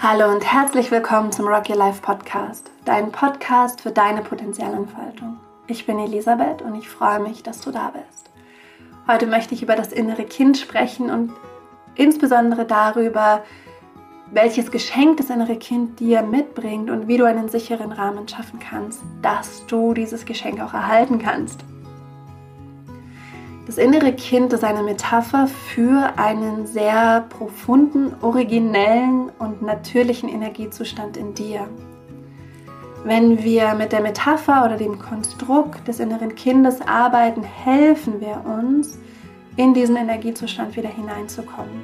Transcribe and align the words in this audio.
Hallo 0.00 0.30
und 0.30 0.44
herzlich 0.44 0.92
willkommen 0.92 1.32
zum 1.32 1.48
Rock 1.48 1.68
Your 1.68 1.74
Life 1.74 2.00
Podcast, 2.02 2.70
dein 2.84 3.10
Podcast 3.10 3.80
für 3.80 3.90
deine 3.90 4.22
Potenzialentfaltung. 4.22 5.38
Ich 5.66 5.86
bin 5.86 5.98
Elisabeth 5.98 6.62
und 6.62 6.76
ich 6.76 6.88
freue 6.88 7.18
mich, 7.18 7.42
dass 7.42 7.62
du 7.62 7.72
da 7.72 7.90
bist. 7.90 8.30
Heute 9.08 9.26
möchte 9.26 9.54
ich 9.54 9.62
über 9.64 9.74
das 9.74 9.90
innere 9.90 10.22
Kind 10.22 10.56
sprechen 10.56 11.10
und 11.10 11.32
insbesondere 11.96 12.64
darüber, 12.64 13.42
welches 14.30 14.70
Geschenk 14.70 15.16
das 15.16 15.30
innere 15.30 15.56
Kind 15.56 15.98
dir 15.98 16.22
mitbringt 16.22 16.90
und 16.90 17.08
wie 17.08 17.16
du 17.16 17.24
einen 17.24 17.48
sicheren 17.48 17.90
Rahmen 17.90 18.28
schaffen 18.28 18.60
kannst, 18.60 19.02
dass 19.20 19.66
du 19.66 19.94
dieses 19.94 20.24
Geschenk 20.24 20.60
auch 20.60 20.74
erhalten 20.74 21.18
kannst. 21.18 21.64
Das 23.68 23.76
innere 23.76 24.14
Kind 24.14 24.54
ist 24.54 24.64
eine 24.64 24.82
Metapher 24.82 25.46
für 25.46 26.14
einen 26.16 26.66
sehr 26.66 27.26
profunden, 27.28 28.14
originellen 28.22 29.30
und 29.38 29.60
natürlichen 29.60 30.30
Energiezustand 30.30 31.18
in 31.18 31.34
dir. 31.34 31.68
Wenn 33.04 33.44
wir 33.44 33.74
mit 33.74 33.92
der 33.92 34.00
Metapher 34.00 34.64
oder 34.64 34.78
dem 34.78 34.98
Konstrukt 34.98 35.86
des 35.86 36.00
inneren 36.00 36.34
Kindes 36.34 36.80
arbeiten, 36.80 37.42
helfen 37.42 38.22
wir 38.22 38.42
uns, 38.46 38.98
in 39.56 39.74
diesen 39.74 39.96
Energiezustand 39.96 40.74
wieder 40.74 40.88
hineinzukommen. 40.88 41.82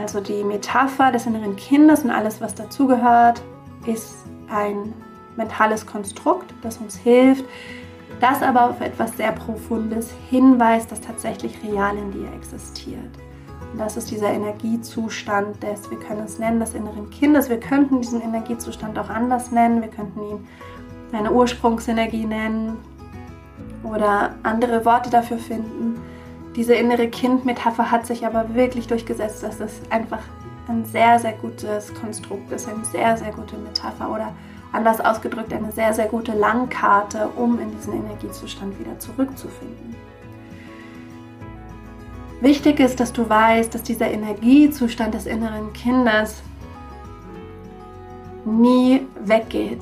Also 0.00 0.20
die 0.20 0.44
Metapher 0.44 1.10
des 1.10 1.26
inneren 1.26 1.56
Kindes 1.56 2.04
und 2.04 2.12
alles, 2.12 2.40
was 2.40 2.54
dazugehört, 2.54 3.42
ist 3.86 4.14
ein 4.48 4.92
mentales 5.36 5.84
Konstrukt, 5.84 6.54
das 6.62 6.76
uns 6.76 6.96
hilft, 6.96 7.44
das 8.20 8.42
aber 8.42 8.70
auf 8.70 8.80
etwas 8.80 9.16
sehr 9.16 9.32
Profundes 9.32 10.10
hinweist, 10.28 10.92
das 10.92 11.00
tatsächlich 11.00 11.58
real 11.64 11.96
in 11.96 12.12
dir 12.12 12.32
existiert. 12.34 13.18
Und 13.72 13.78
das 13.78 13.96
ist 13.96 14.10
dieser 14.10 14.30
Energiezustand 14.30 15.62
des, 15.62 15.90
wir 15.90 15.98
können 15.98 16.24
es 16.24 16.38
nennen, 16.38 16.60
des 16.60 16.74
inneren 16.74 17.08
Kindes. 17.10 17.48
Wir 17.48 17.60
könnten 17.60 18.00
diesen 18.00 18.20
Energiezustand 18.20 18.98
auch 18.98 19.08
anders 19.08 19.52
nennen. 19.52 19.80
Wir 19.80 19.88
könnten 19.88 20.20
ihn 20.20 20.48
deine 21.12 21.32
Ursprungsenergie 21.32 22.26
nennen 22.26 22.78
oder 23.82 24.34
andere 24.42 24.84
Worte 24.84 25.10
dafür 25.10 25.38
finden. 25.38 26.00
Diese 26.56 26.74
innere 26.74 27.08
Kind-Metapher 27.08 27.90
hat 27.90 28.06
sich 28.06 28.26
aber 28.26 28.54
wirklich 28.54 28.88
durchgesetzt, 28.88 29.42
dass 29.42 29.60
es 29.60 29.80
einfach 29.90 30.20
ein 30.68 30.84
sehr, 30.84 31.18
sehr 31.18 31.32
gutes 31.32 31.94
Konstrukt 31.94 32.50
ist, 32.52 32.68
eine 32.68 32.84
sehr, 32.84 33.16
sehr 33.16 33.32
gute 33.32 33.56
Metapher 33.56 34.10
oder 34.10 34.32
anders 34.72 35.00
ausgedrückt 35.00 35.52
eine 35.52 35.72
sehr, 35.72 35.92
sehr 35.94 36.06
gute 36.06 36.32
Langkarte, 36.32 37.28
um 37.36 37.58
in 37.58 37.70
diesen 37.72 37.94
Energiezustand 37.94 38.78
wieder 38.78 38.98
zurückzufinden. 38.98 39.96
Wichtig 42.40 42.80
ist, 42.80 43.00
dass 43.00 43.12
du 43.12 43.28
weißt, 43.28 43.74
dass 43.74 43.82
dieser 43.82 44.10
Energiezustand 44.10 45.14
des 45.14 45.26
inneren 45.26 45.72
Kindes 45.72 46.42
nie 48.46 49.06
weggeht. 49.24 49.80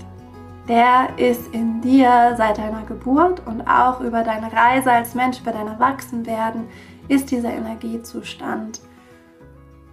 Der 0.66 1.08
ist 1.16 1.54
in 1.54 1.80
dir 1.80 2.34
seit 2.36 2.58
deiner 2.58 2.82
Geburt 2.82 3.42
und 3.46 3.66
auch 3.66 4.00
über 4.00 4.22
deine 4.22 4.52
Reise 4.52 4.90
als 4.90 5.14
Mensch, 5.14 5.40
über 5.40 5.52
dein 5.52 5.68
Erwachsenwerden, 5.68 6.64
ist 7.06 7.30
dieser 7.30 7.52
Energiezustand 7.52 8.80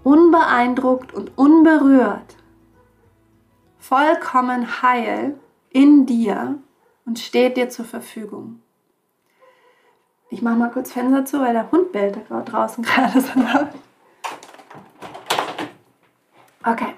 unbeeindruckt 0.04 1.14
und 1.14 1.38
unberührt 1.38 2.36
vollkommen 3.88 4.82
heil 4.82 5.40
in 5.70 6.06
dir 6.06 6.58
und 7.06 7.20
steht 7.20 7.58
dir 7.58 7.70
zur 7.70 7.86
Verfügung. 7.86 8.62
Ich 10.30 10.42
mache 10.42 10.56
mal 10.56 10.72
kurz 10.72 10.92
Fenster 10.92 11.26
zu, 11.26 11.40
weil 11.40 11.54
der 11.54 11.72
Hund 11.72 11.92
bellt 11.92 12.18
da 12.30 12.42
draußen 12.42 12.84
gerade 12.84 13.22
so 13.22 13.40
laut. 13.40 13.70
Okay. 16.64 16.96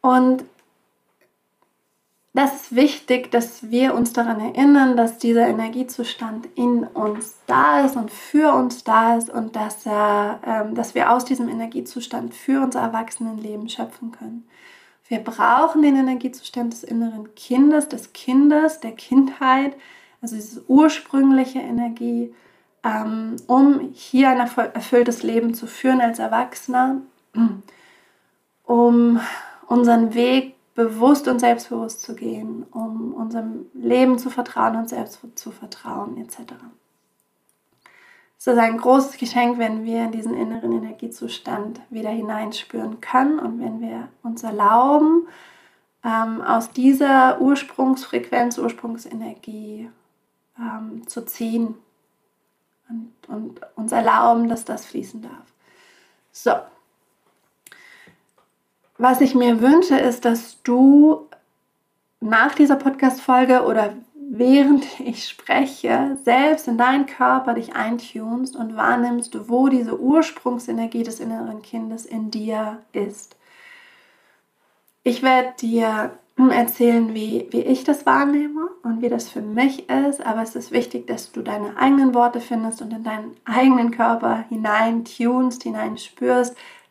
Und 0.00 0.44
das 2.34 2.54
ist 2.54 2.74
wichtig, 2.74 3.30
dass 3.30 3.70
wir 3.70 3.94
uns 3.94 4.12
daran 4.12 4.40
erinnern, 4.40 4.96
dass 4.96 5.18
dieser 5.18 5.46
Energiezustand 5.46 6.48
in 6.56 6.84
uns 6.84 7.36
da 7.46 7.84
ist 7.84 7.94
und 7.94 8.10
für 8.10 8.54
uns 8.54 8.82
da 8.84 9.16
ist 9.16 9.30
und 9.30 9.54
dass, 9.54 9.86
er, 9.86 10.40
ähm, 10.44 10.74
dass 10.74 10.94
wir 10.94 11.12
aus 11.12 11.24
diesem 11.26 11.48
Energiezustand 11.48 12.34
für 12.34 12.62
unser 12.62 12.80
Erwachsenenleben 12.80 13.68
schöpfen 13.68 14.10
können. 14.10 14.48
Wir 15.12 15.18
brauchen 15.18 15.82
den 15.82 15.94
Energiezustand 15.94 16.72
des 16.72 16.84
inneren 16.84 17.34
Kindes, 17.34 17.86
des 17.86 18.14
Kindes, 18.14 18.80
der 18.80 18.92
Kindheit, 18.92 19.76
also 20.22 20.36
diese 20.36 20.64
ursprüngliche 20.68 21.58
Energie, 21.58 22.34
ähm, 22.82 23.36
um 23.46 23.90
hier 23.92 24.30
ein 24.30 24.38
erfülltes 24.38 25.22
Leben 25.22 25.52
zu 25.52 25.66
führen 25.66 26.00
als 26.00 26.18
Erwachsener, 26.18 27.02
um 28.64 29.20
unseren 29.66 30.14
Weg 30.14 30.54
bewusst 30.74 31.28
und 31.28 31.40
selbstbewusst 31.40 32.00
zu 32.00 32.14
gehen, 32.14 32.64
um 32.70 33.12
unserem 33.12 33.66
Leben 33.74 34.18
zu 34.18 34.30
vertrauen 34.30 34.76
und 34.76 34.88
selbst 34.88 35.20
zu 35.34 35.50
vertrauen, 35.50 36.16
etc. 36.16 36.54
Ist 38.44 38.58
ein 38.58 38.76
großes 38.76 39.18
Geschenk, 39.18 39.58
wenn 39.58 39.84
wir 39.84 40.04
in 40.04 40.10
diesen 40.10 40.34
inneren 40.34 40.72
Energiezustand 40.72 41.80
wieder 41.90 42.10
hineinspüren 42.10 43.00
können 43.00 43.38
und 43.38 43.60
wenn 43.60 43.80
wir 43.80 44.08
uns 44.24 44.42
erlauben, 44.42 45.28
ähm, 46.04 46.42
aus 46.42 46.70
dieser 46.70 47.40
Ursprungsfrequenz, 47.40 48.58
Ursprungsenergie 48.58 49.88
ähm, 50.58 51.06
zu 51.06 51.24
ziehen 51.24 51.76
und, 52.88 53.12
und 53.28 53.60
uns 53.76 53.92
erlauben, 53.92 54.48
dass 54.48 54.64
das 54.64 54.86
fließen 54.86 55.22
darf. 55.22 55.52
So. 56.32 56.52
Was 58.98 59.20
ich 59.20 59.36
mir 59.36 59.60
wünsche, 59.60 59.96
ist, 59.96 60.24
dass 60.24 60.60
du 60.64 61.28
nach 62.18 62.56
dieser 62.56 62.74
Podcast-Folge 62.76 63.62
oder 63.62 63.94
während 64.34 64.98
ich 64.98 65.28
spreche, 65.28 66.16
selbst 66.24 66.66
in 66.66 66.78
deinen 66.78 67.04
Körper 67.04 67.52
dich 67.52 67.74
eintunst 67.74 68.56
und 68.56 68.76
wahrnimmst, 68.76 69.48
wo 69.48 69.68
diese 69.68 70.00
Ursprungsenergie 70.00 71.02
des 71.02 71.20
inneren 71.20 71.60
Kindes 71.60 72.06
in 72.06 72.30
dir 72.30 72.78
ist. 72.92 73.36
Ich 75.02 75.22
werde 75.22 75.52
dir 75.60 76.12
erzählen, 76.38 77.12
wie, 77.12 77.46
wie 77.50 77.60
ich 77.60 77.84
das 77.84 78.06
wahrnehme 78.06 78.68
und 78.82 79.02
wie 79.02 79.10
das 79.10 79.28
für 79.28 79.42
mich 79.42 79.90
ist, 79.90 80.24
aber 80.24 80.42
es 80.42 80.56
ist 80.56 80.72
wichtig, 80.72 81.06
dass 81.06 81.30
du 81.32 81.42
deine 81.42 81.76
eigenen 81.76 82.14
Worte 82.14 82.40
findest 82.40 82.80
und 82.80 82.90
in 82.90 83.04
deinen 83.04 83.36
eigenen 83.44 83.90
Körper 83.90 84.46
hinein 84.48 85.04
tunst, 85.04 85.62
hinein 85.64 85.98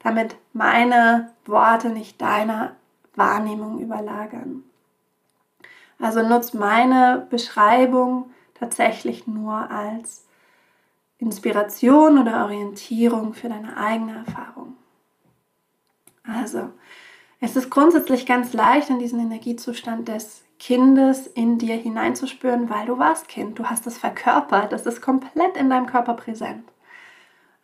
damit 0.04 0.36
meine 0.54 1.32
Worte 1.48 1.90
nicht 1.90 2.22
deiner 2.22 2.76
Wahrnehmung 3.16 3.80
überlagern. 3.80 4.64
Also 6.02 6.28
nutzt 6.28 6.56
meine 6.56 7.28
Beschreibung 7.30 8.32
tatsächlich 8.56 9.28
nur 9.28 9.70
als 9.70 10.26
Inspiration 11.20 12.18
oder 12.18 12.44
Orientierung 12.44 13.34
für 13.34 13.50
deine 13.50 13.78
eigene 13.78 14.24
Erfahrung. 14.26 14.76
Also, 16.24 16.70
es 17.40 17.56
ist 17.56 17.70
grundsätzlich 17.70 18.26
ganz 18.26 18.54
leicht, 18.54 18.90
in 18.90 19.00
diesen 19.00 19.20
Energiezustand 19.20 20.08
des 20.08 20.44
Kindes 20.60 21.28
in 21.28 21.58
dir 21.58 21.76
hineinzuspüren, 21.76 22.70
weil 22.70 22.86
du 22.86 23.00
warst 23.00 23.28
Kind, 23.28 23.58
du 23.58 23.66
hast 23.66 23.88
es 23.88 23.98
verkörpert, 23.98 24.72
das 24.72 24.86
ist 24.86 25.02
komplett 25.02 25.58
in 25.58 25.70
deinem 25.70 25.88
Körper 25.88 26.14
präsent. 26.14 26.64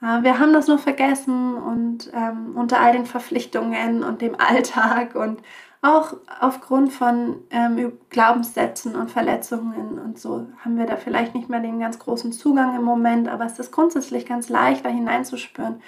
Äh, 0.02 0.24
wir 0.24 0.40
haben 0.40 0.54
das 0.54 0.68
nur 0.68 0.80
vergessen 0.80 1.56
und 1.56 2.12
ähm, 2.14 2.56
unter 2.56 2.80
all 2.80 2.94
den 2.94 3.06
Verpflichtungen 3.06 4.04
und 4.04 4.22
dem 4.22 4.40
Alltag 4.40 5.16
und 5.16 5.42
auch 5.82 6.16
aufgrund 6.40 6.92
von 6.92 7.38
ähm, 7.52 7.94
Glaubenssätzen 8.10 8.96
und 8.96 9.12
Verletzungen 9.12 10.00
und 10.00 10.20
so 10.20 10.48
haben 10.64 10.78
wir 10.78 10.86
da 10.86 10.96
vielleicht 10.96 11.36
nicht 11.36 11.50
mehr 11.50 11.60
den 11.60 11.80
ganz 11.80 12.00
großen 12.00 12.32
Zugang 12.32 12.76
im 12.76 12.84
Moment, 12.84 13.28
aber 13.28 13.46
es 13.46 13.60
ist 13.60 13.72
grundsätzlich 13.72 14.26
ganz 14.26 14.50
leicht, 14.50 14.86
da 14.86 14.90
hineinzuspüren, 14.90 15.82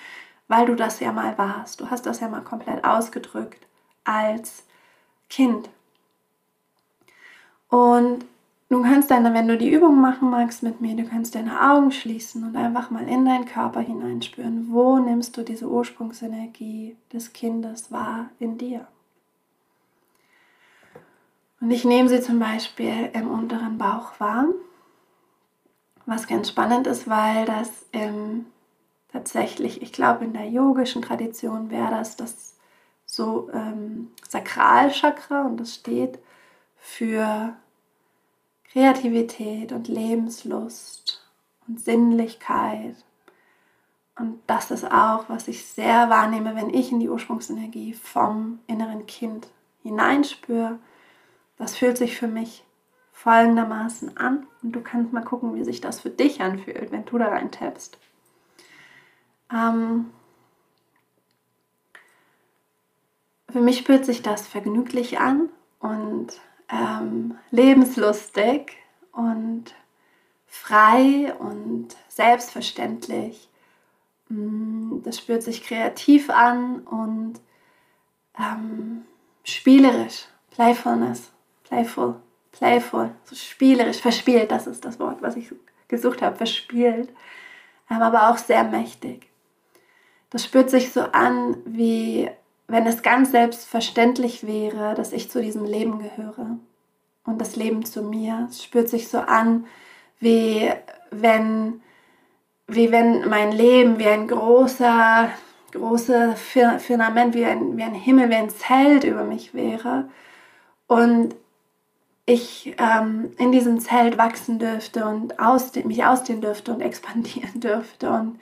weil 0.47 0.65
du 0.65 0.75
das 0.75 0.99
ja 0.99 1.11
mal 1.11 1.37
warst. 1.37 1.81
Du 1.81 1.89
hast 1.89 2.05
das 2.05 2.19
ja 2.19 2.27
mal 2.27 2.41
komplett 2.41 2.83
ausgedrückt 2.83 3.65
als 4.03 4.63
Kind. 5.29 5.69
Und 7.69 8.25
du 8.69 8.81
kannst 8.81 9.11
deine, 9.11 9.33
wenn 9.33 9.47
du 9.47 9.57
die 9.57 9.71
Übung 9.71 10.01
machen 10.01 10.29
magst 10.29 10.63
mit 10.63 10.81
mir, 10.81 10.95
du 10.95 11.03
kannst 11.03 11.35
deine 11.35 11.71
Augen 11.71 11.91
schließen 11.91 12.43
und 12.43 12.55
einfach 12.55 12.89
mal 12.91 13.07
in 13.07 13.25
deinen 13.25 13.45
Körper 13.45 13.79
hineinspüren. 13.79 14.67
Wo 14.71 14.97
nimmst 14.97 15.37
du 15.37 15.43
diese 15.43 15.67
Ursprungsenergie 15.67 16.95
des 17.13 17.33
Kindes 17.33 17.91
wahr 17.91 18.29
in 18.39 18.57
dir? 18.57 18.87
Und 21.61 21.71
ich 21.71 21.83
nehme 21.83 22.09
sie 22.09 22.21
zum 22.21 22.39
Beispiel 22.39 23.09
im 23.13 23.29
unteren 23.29 23.77
Bauch 23.77 24.19
wahr, 24.19 24.45
was 26.05 26.27
ganz 26.27 26.49
spannend 26.49 26.87
ist, 26.87 27.07
weil 27.09 27.45
das 27.45 27.69
ähm, 27.93 28.45
tatsächlich, 29.11 29.81
ich 29.81 29.91
glaube, 29.91 30.25
in 30.25 30.33
der 30.33 30.47
yogischen 30.47 31.01
Tradition 31.01 31.69
wäre 31.69 31.91
das 31.91 32.15
das 32.15 32.55
so 33.05 33.49
ähm, 33.53 34.11
Sakralchakra 34.27 35.41
und 35.41 35.57
das 35.57 35.75
steht 35.75 36.19
für 36.77 37.53
Kreativität 38.71 39.71
und 39.71 39.87
Lebenslust 39.87 41.27
und 41.67 41.79
Sinnlichkeit. 41.79 42.95
Und 44.17 44.39
das 44.47 44.69
ist 44.69 44.85
auch, 44.85 45.25
was 45.27 45.47
ich 45.47 45.65
sehr 45.65 46.09
wahrnehme, 46.09 46.55
wenn 46.55 46.73
ich 46.73 46.91
in 46.91 46.99
die 46.99 47.09
Ursprungsenergie 47.09 47.93
vom 47.93 48.59
inneren 48.67 49.07
Kind 49.07 49.47
hineinspüre. 49.81 50.77
Das 51.59 51.77
fühlt 51.77 51.97
sich 51.97 52.17
für 52.17 52.27
mich 52.27 52.63
folgendermaßen 53.11 54.17
an. 54.17 54.47
Und 54.63 54.71
du 54.71 54.81
kannst 54.81 55.13
mal 55.13 55.23
gucken, 55.23 55.53
wie 55.53 55.63
sich 55.63 55.81
das 55.81 55.99
für 55.99 56.09
dich 56.09 56.41
anfühlt, 56.41 56.91
wenn 56.91 57.05
du 57.05 57.17
da 57.17 57.27
rein 57.27 57.51
tappst. 57.51 57.99
Ähm, 59.53 60.09
für 63.49 63.59
mich 63.59 63.83
fühlt 63.83 64.05
sich 64.05 64.21
das 64.21 64.47
vergnüglich 64.47 65.19
an 65.19 65.49
und 65.79 66.39
ähm, 66.69 67.37
lebenslustig 67.51 68.77
und 69.11 69.75
frei 70.45 71.33
und 71.39 71.97
selbstverständlich. 72.07 73.49
Mm, 74.29 75.01
das 75.03 75.17
spürt 75.17 75.43
sich 75.43 75.63
kreativ 75.63 76.29
an 76.29 76.81
und 76.81 77.41
ähm, 78.37 79.03
spielerisch, 79.43 80.27
playfulness, 80.51 81.31
playful, 81.69 82.15
playful, 82.51 83.11
so 83.23 83.35
spielerisch, 83.35 84.01
verspielt, 84.01 84.51
das 84.51 84.67
ist 84.67 84.83
das 84.83 84.99
Wort, 84.99 85.21
was 85.21 85.35
ich 85.37 85.53
gesucht 85.87 86.21
habe, 86.21 86.35
verspielt, 86.35 87.09
ähm, 87.89 88.01
aber 88.01 88.29
auch 88.29 88.37
sehr 88.37 88.63
mächtig. 88.63 89.27
Das 90.29 90.43
spürt 90.43 90.69
sich 90.69 90.91
so 90.91 91.01
an, 91.01 91.57
wie 91.65 92.29
wenn 92.67 92.85
es 92.85 93.01
ganz 93.01 93.31
selbstverständlich 93.31 94.45
wäre, 94.45 94.93
dass 94.93 95.11
ich 95.11 95.31
zu 95.31 95.41
diesem 95.41 95.65
Leben 95.65 95.99
gehöre 95.99 96.57
und 97.25 97.39
das 97.39 97.55
Leben 97.55 97.83
zu 97.83 98.03
mir. 98.03 98.47
Es 98.49 98.63
spürt 98.63 98.89
sich 98.89 99.07
so 99.07 99.19
an, 99.19 99.65
wie 100.19 100.71
wenn, 101.09 101.81
wie 102.67 102.91
wenn 102.91 103.27
mein 103.27 103.51
Leben 103.51 103.97
wie 103.97 104.07
ein 104.07 104.27
großer, 104.27 105.29
großer 105.71 106.35
Firmament, 106.35 107.33
wie 107.33 107.45
ein, 107.45 107.75
wie 107.75 107.83
ein 107.83 107.95
Himmel, 107.95 108.29
wie 108.29 108.35
ein 108.35 108.51
Zelt 108.51 109.03
über 109.03 109.23
mich 109.23 109.55
wäre. 109.55 110.09
Und 110.85 111.35
ich 112.29 112.75
ähm, 112.77 113.31
in 113.37 113.51
diesem 113.51 113.79
Zelt 113.79 114.17
wachsen 114.17 114.59
dürfte 114.59 115.05
und 115.05 115.39
aus, 115.39 115.73
mich 115.83 116.05
ausdehnen 116.05 116.41
dürfte 116.41 116.73
und 116.73 116.81
expandieren 116.89 117.59
dürfte. 117.59 118.09
Und 118.09 118.39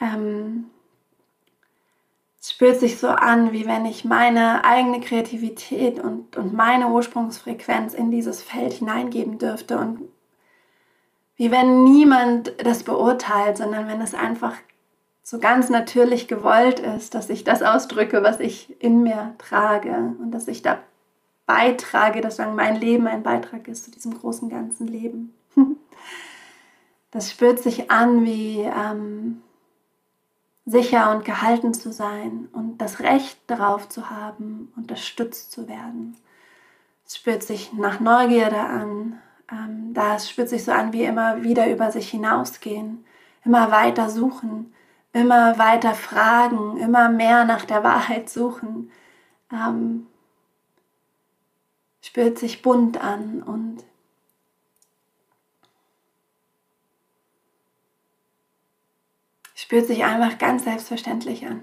ähm, 0.00 0.66
es 2.40 2.52
spürt 2.52 2.78
sich 2.78 2.98
so 2.98 3.08
an, 3.08 3.52
wie 3.52 3.66
wenn 3.66 3.84
ich 3.86 4.04
meine 4.04 4.64
eigene 4.64 5.00
Kreativität 5.00 5.98
und, 5.98 6.36
und 6.36 6.54
meine 6.54 6.88
Ursprungsfrequenz 6.88 7.94
in 7.94 8.10
dieses 8.10 8.42
Feld 8.42 8.74
hineingeben 8.74 9.38
dürfte 9.38 9.78
und 9.78 10.00
wie 11.36 11.50
wenn 11.50 11.84
niemand 11.84 12.52
das 12.64 12.82
beurteilt, 12.82 13.58
sondern 13.58 13.86
wenn 13.86 14.00
es 14.00 14.14
einfach 14.14 14.54
so 15.22 15.38
ganz 15.38 15.68
natürlich 15.68 16.26
gewollt 16.26 16.80
ist, 16.80 17.14
dass 17.14 17.30
ich 17.30 17.44
das 17.44 17.62
ausdrücke, 17.62 18.22
was 18.22 18.40
ich 18.40 18.82
in 18.82 19.02
mir 19.02 19.34
trage 19.38 20.14
und 20.20 20.30
dass 20.32 20.48
ich 20.48 20.62
da 20.62 20.78
beitrage, 21.48 22.20
dass 22.20 22.38
mein 22.38 22.76
Leben 22.76 23.08
ein 23.08 23.24
Beitrag 23.24 23.66
ist 23.68 23.86
zu 23.86 23.90
diesem 23.90 24.16
großen 24.16 24.48
ganzen 24.48 24.86
Leben. 24.86 25.34
Das 27.10 27.30
spürt 27.30 27.58
sich 27.58 27.90
an 27.90 28.26
wie 28.26 28.60
ähm, 28.60 29.40
sicher 30.66 31.10
und 31.10 31.24
gehalten 31.24 31.72
zu 31.72 31.90
sein 31.90 32.48
und 32.52 32.76
das 32.76 33.00
Recht 33.00 33.38
darauf 33.46 33.88
zu 33.88 34.10
haben, 34.10 34.70
unterstützt 34.76 35.50
zu 35.50 35.68
werden. 35.68 36.18
Es 37.06 37.16
spürt 37.16 37.42
sich 37.42 37.72
nach 37.72 37.98
Neugierde 37.98 38.60
an. 38.60 39.18
Ähm, 39.50 39.94
das 39.94 40.28
spürt 40.28 40.50
sich 40.50 40.64
so 40.64 40.72
an 40.72 40.92
wie 40.92 41.04
immer 41.04 41.42
wieder 41.42 41.70
über 41.70 41.90
sich 41.90 42.10
hinausgehen, 42.10 43.06
immer 43.42 43.70
weiter 43.70 44.10
suchen, 44.10 44.74
immer 45.14 45.58
weiter 45.58 45.94
fragen, 45.94 46.76
immer 46.76 47.08
mehr 47.08 47.46
nach 47.46 47.64
der 47.64 47.82
Wahrheit 47.82 48.28
suchen. 48.28 48.90
Ähm, 49.50 50.06
spürt 52.08 52.38
sich 52.38 52.62
bunt 52.62 52.98
an 52.98 53.42
und 53.42 53.84
spürt 59.54 59.86
sich 59.86 60.04
einfach 60.04 60.38
ganz 60.38 60.64
selbstverständlich 60.64 61.44
an. 61.46 61.62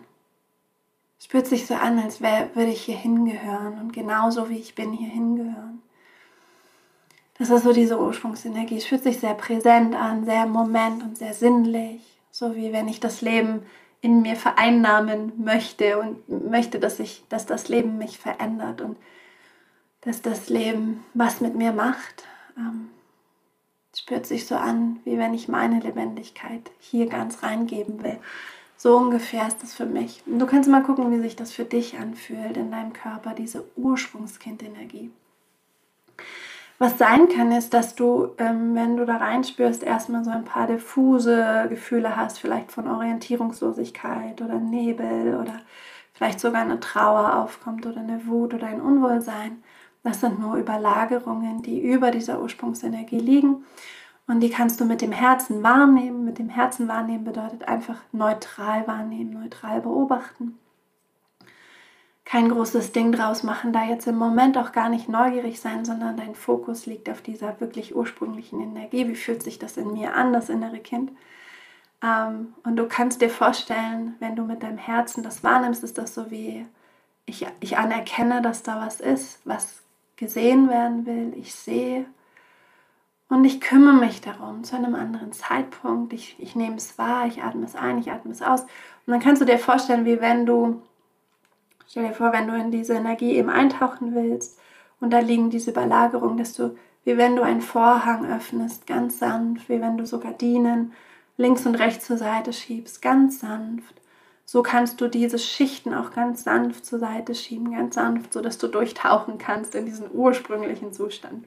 Spürt 1.19 1.47
sich 1.47 1.65
so 1.65 1.73
an, 1.73 1.97
als 1.97 2.21
wär, 2.21 2.55
würde 2.55 2.69
ich 2.69 2.83
hier 2.83 2.95
hingehören 2.95 3.79
und 3.79 3.91
genauso 3.91 4.47
wie 4.47 4.59
ich 4.59 4.75
bin 4.75 4.93
hier 4.93 5.09
hingehören. 5.09 5.81
Das 7.39 7.49
ist 7.49 7.63
so 7.63 7.73
diese 7.73 7.99
Ursprungsenergie. 7.99 8.81
Fühlt 8.81 9.01
sich 9.01 9.19
sehr 9.19 9.33
präsent 9.33 9.95
an, 9.95 10.25
sehr 10.25 10.43
im 10.43 10.51
Moment 10.51 11.01
und 11.01 11.17
sehr 11.17 11.33
sinnlich. 11.33 12.01
So 12.29 12.55
wie 12.55 12.71
wenn 12.71 12.87
ich 12.87 12.99
das 12.99 13.21
Leben 13.21 13.65
in 14.01 14.21
mir 14.21 14.35
vereinnahmen 14.35 15.43
möchte 15.43 15.97
und 15.97 16.51
möchte, 16.51 16.79
dass, 16.79 16.99
ich, 16.99 17.23
dass 17.29 17.47
das 17.47 17.67
Leben 17.67 17.97
mich 17.97 18.19
verändert 18.19 18.81
und 18.81 18.95
dass 20.05 20.21
das 20.21 20.49
Leben 20.49 21.03
was 21.13 21.41
mit 21.41 21.55
mir 21.55 21.71
macht. 21.71 22.23
Ähm, 22.57 22.89
spürt 23.97 24.25
sich 24.25 24.45
so 24.45 24.55
an, 24.55 24.99
wie 25.03 25.17
wenn 25.17 25.33
ich 25.33 25.47
meine 25.47 25.79
Lebendigkeit 25.79 26.71
hier 26.79 27.07
ganz 27.07 27.43
reingeben 27.43 28.03
will. 28.03 28.19
So 28.77 28.97
ungefähr 28.97 29.47
ist 29.47 29.63
das 29.63 29.73
für 29.73 29.85
mich. 29.85 30.21
Und 30.25 30.39
du 30.39 30.45
kannst 30.45 30.69
mal 30.69 30.83
gucken, 30.83 31.11
wie 31.11 31.21
sich 31.21 31.35
das 31.35 31.51
für 31.51 31.63
dich 31.63 31.97
anfühlt 31.97 32.57
in 32.57 32.71
deinem 32.71 32.93
Körper, 32.93 33.33
diese 33.33 33.63
Ursprungskindenergie. 33.75 35.11
Was 36.77 36.97
sein 36.97 37.29
kann, 37.29 37.53
ist, 37.53 37.73
dass 37.73 37.95
du, 37.95 38.33
ähm, 38.37 38.75
wenn 38.75 38.97
du 38.97 39.05
da 39.05 39.15
reinspürst, 39.15 39.81
erstmal 39.81 40.25
so 40.25 40.29
ein 40.29 40.43
paar 40.43 40.67
diffuse 40.67 41.67
Gefühle 41.69 42.17
hast, 42.17 42.37
vielleicht 42.37 42.71
von 42.71 42.89
Orientierungslosigkeit 42.89 44.41
oder 44.41 44.55
Nebel 44.55 45.39
oder 45.41 45.61
vielleicht 46.13 46.41
sogar 46.41 46.61
eine 46.61 46.81
Trauer 46.81 47.37
aufkommt 47.37 47.85
oder 47.85 48.01
eine 48.01 48.27
Wut 48.27 48.53
oder 48.53 48.67
ein 48.67 48.81
Unwohlsein. 48.81 49.63
Das 50.05 50.21
sind 50.21 50.39
nur 50.39 50.55
Überlagerungen, 50.57 51.63
die 51.63 51.81
über 51.81 52.11
dieser 52.11 52.39
Ursprungsenergie 52.39 53.17
liegen. 53.17 53.65
Und 54.27 54.39
die 54.41 54.51
kannst 54.51 54.79
du 54.79 54.85
mit 54.85 55.01
dem 55.01 55.11
Herzen 55.11 55.63
wahrnehmen. 55.63 56.23
Mit 56.23 56.37
dem 56.37 56.47
Herzen 56.47 56.87
wahrnehmen 56.87 57.23
bedeutet 57.23 57.67
einfach 57.67 57.97
neutral 58.11 58.87
wahrnehmen, 58.87 59.31
neutral 59.31 59.81
beobachten. 59.81 60.59
Kein 62.23 62.49
großes 62.49 62.91
Ding 62.91 63.11
draus 63.11 63.41
machen, 63.41 63.73
da 63.73 63.83
jetzt 63.83 64.05
im 64.05 64.17
Moment 64.17 64.59
auch 64.59 64.73
gar 64.73 64.89
nicht 64.89 65.09
neugierig 65.09 65.59
sein, 65.59 65.85
sondern 65.85 66.17
dein 66.17 66.35
Fokus 66.35 66.85
liegt 66.85 67.09
auf 67.09 67.23
dieser 67.23 67.59
wirklich 67.59 67.95
ursprünglichen 67.95 68.61
Energie. 68.61 69.07
Wie 69.07 69.15
fühlt 69.15 69.41
sich 69.41 69.57
das 69.57 69.75
in 69.75 69.93
mir 69.93 70.13
an, 70.13 70.33
das 70.33 70.49
innere 70.49 70.79
Kind? 70.79 71.11
Ähm, 72.03 72.53
und 72.63 72.75
du 72.75 72.87
kannst 72.87 73.21
dir 73.21 73.29
vorstellen, 73.31 74.13
wenn 74.19 74.35
du 74.35 74.43
mit 74.43 74.61
deinem 74.61 74.77
Herzen 74.77 75.23
das 75.23 75.43
wahrnimmst, 75.43 75.83
ist 75.83 75.97
das 75.97 76.13
so 76.13 76.29
wie 76.29 76.67
ich, 77.25 77.47
ich 77.59 77.79
anerkenne, 77.79 78.43
dass 78.43 78.61
da 78.61 78.79
was 78.79 78.99
ist, 78.99 79.39
was 79.45 79.84
gesehen 80.15 80.69
werden 80.69 81.05
will. 81.05 81.33
Ich 81.37 81.53
sehe 81.53 82.05
und 83.29 83.43
ich 83.43 83.59
kümmere 83.59 83.95
mich 83.95 84.21
darum 84.21 84.63
zu 84.63 84.75
einem 84.75 84.95
anderen 84.95 85.31
Zeitpunkt. 85.31 86.13
Ich, 86.13 86.35
ich 86.39 86.55
nehme 86.55 86.75
es 86.75 86.97
wahr, 86.97 87.25
ich 87.27 87.43
atme 87.43 87.65
es 87.65 87.75
ein, 87.75 87.97
ich 87.97 88.11
atme 88.11 88.31
es 88.31 88.41
aus. 88.41 88.61
Und 88.61 89.13
dann 89.13 89.19
kannst 89.19 89.41
du 89.41 89.45
dir 89.45 89.57
vorstellen, 89.57 90.05
wie 90.05 90.21
wenn 90.21 90.45
du, 90.45 90.81
stell 91.87 92.07
dir 92.07 92.13
vor, 92.13 92.33
wenn 92.33 92.47
du 92.47 92.55
in 92.55 92.71
diese 92.71 92.93
Energie 92.93 93.35
eben 93.35 93.49
eintauchen 93.49 94.13
willst 94.13 94.59
und 94.99 95.11
da 95.11 95.19
liegen 95.19 95.49
diese 95.49 95.71
Überlagerungen, 95.71 96.37
dass 96.37 96.53
du, 96.53 96.77
wie 97.03 97.17
wenn 97.17 97.35
du 97.35 97.41
einen 97.41 97.61
Vorhang 97.61 98.25
öffnest, 98.25 98.87
ganz 98.87 99.19
sanft, 99.19 99.69
wie 99.69 99.81
wenn 99.81 99.97
du 99.97 100.05
so 100.05 100.19
Gardinen 100.19 100.93
links 101.37 101.65
und 101.65 101.75
rechts 101.75 102.05
zur 102.05 102.17
Seite 102.17 102.53
schiebst, 102.53 103.01
ganz 103.01 103.39
sanft. 103.39 104.01
So 104.45 104.61
kannst 104.61 105.01
du 105.01 105.07
diese 105.07 105.39
Schichten 105.39 105.93
auch 105.93 106.11
ganz 106.11 106.43
sanft 106.43 106.85
zur 106.85 106.99
Seite 106.99 107.33
schieben, 107.33 107.71
ganz 107.71 107.95
sanft, 107.95 108.31
sodass 108.31 108.59
du 108.59 108.67
durchtauchen 108.67 109.39
kannst 109.39 109.73
in 109.73 109.85
diesen 109.85 110.09
ursprünglichen 110.11 110.93
Zustand. 110.93 111.45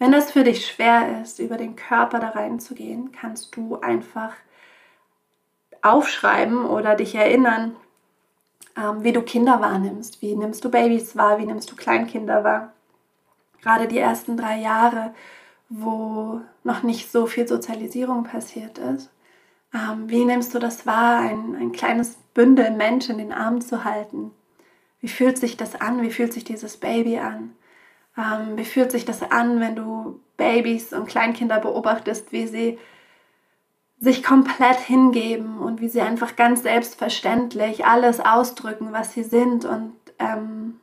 Wenn 0.00 0.10
das 0.10 0.32
für 0.32 0.42
dich 0.42 0.66
schwer 0.66 1.22
ist, 1.22 1.38
über 1.38 1.56
den 1.56 1.76
Körper 1.76 2.18
da 2.18 2.30
reinzugehen, 2.30 3.12
kannst 3.12 3.56
du 3.56 3.80
einfach 3.80 4.32
aufschreiben 5.82 6.64
oder 6.64 6.96
dich 6.96 7.14
erinnern, 7.14 7.76
ähm, 8.76 9.04
wie 9.04 9.12
du 9.12 9.22
Kinder 9.22 9.60
wahrnimmst. 9.60 10.20
Wie 10.20 10.34
nimmst 10.34 10.64
du 10.64 10.70
Babys 10.70 11.16
wahr? 11.16 11.38
Wie 11.38 11.46
nimmst 11.46 11.70
du 11.70 11.76
Kleinkinder 11.76 12.42
wahr? 12.42 12.72
Gerade 13.62 13.86
die 13.86 13.98
ersten 13.98 14.36
drei 14.36 14.58
Jahre, 14.58 15.14
wo 15.68 16.40
noch 16.64 16.82
nicht 16.82 17.12
so 17.12 17.26
viel 17.26 17.46
Sozialisierung 17.46 18.24
passiert 18.24 18.78
ist. 18.78 19.10
Ähm, 19.74 20.08
wie 20.08 20.24
nimmst 20.24 20.54
du 20.54 20.58
das 20.58 20.86
wahr, 20.86 21.20
ein, 21.20 21.56
ein 21.56 21.72
kleines 21.72 22.16
Bündel 22.32 22.70
Mensch 22.70 23.08
in 23.10 23.18
den 23.18 23.32
Arm 23.32 23.60
zu 23.60 23.84
halten? 23.84 24.30
Wie 25.00 25.08
fühlt 25.08 25.36
sich 25.36 25.56
das 25.56 25.78
an? 25.80 26.00
Wie 26.00 26.10
fühlt 26.10 26.32
sich 26.32 26.44
dieses 26.44 26.76
Baby 26.76 27.18
an? 27.18 27.54
Ähm, 28.16 28.56
wie 28.56 28.64
fühlt 28.64 28.92
sich 28.92 29.04
das 29.04 29.22
an, 29.22 29.60
wenn 29.60 29.74
du 29.74 30.20
Babys 30.36 30.92
und 30.92 31.08
Kleinkinder 31.08 31.58
beobachtest, 31.58 32.32
wie 32.32 32.46
sie 32.46 32.78
sich 33.98 34.22
komplett 34.22 34.78
hingeben 34.78 35.58
und 35.58 35.80
wie 35.80 35.88
sie 35.88 36.00
einfach 36.00 36.36
ganz 36.36 36.62
selbstverständlich 36.62 37.86
alles 37.86 38.20
ausdrücken, 38.20 38.92
was 38.92 39.12
sie 39.12 39.24
sind 39.24 39.64
und 39.64 39.94
ähm, 40.18 40.80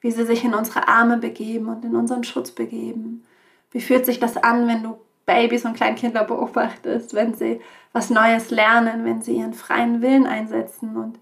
wie 0.00 0.10
sie 0.10 0.24
sich 0.24 0.44
in 0.44 0.54
unsere 0.54 0.88
Arme 0.88 1.18
begeben 1.18 1.68
und 1.68 1.84
in 1.84 1.94
unseren 1.94 2.24
Schutz 2.24 2.50
begeben. 2.50 3.24
Wie 3.70 3.80
fühlt 3.80 4.06
sich 4.06 4.18
das 4.18 4.36
an, 4.36 4.66
wenn 4.68 4.82
du 4.82 4.98
Babys 5.26 5.64
und 5.64 5.76
Kleinkinder 5.76 6.24
beobachtest, 6.24 7.14
wenn 7.14 7.34
sie 7.34 7.60
was 7.92 8.10
Neues 8.10 8.50
lernen, 8.50 9.04
wenn 9.04 9.22
sie 9.22 9.36
ihren 9.36 9.54
freien 9.54 10.00
Willen 10.00 10.26
einsetzen 10.26 10.96
und 10.96 11.18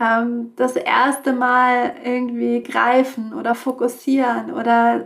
ähm, 0.00 0.52
das 0.56 0.76
erste 0.76 1.32
Mal 1.32 1.94
irgendwie 2.04 2.62
greifen 2.62 3.34
oder 3.34 3.54
fokussieren 3.54 4.52
oder 4.52 5.04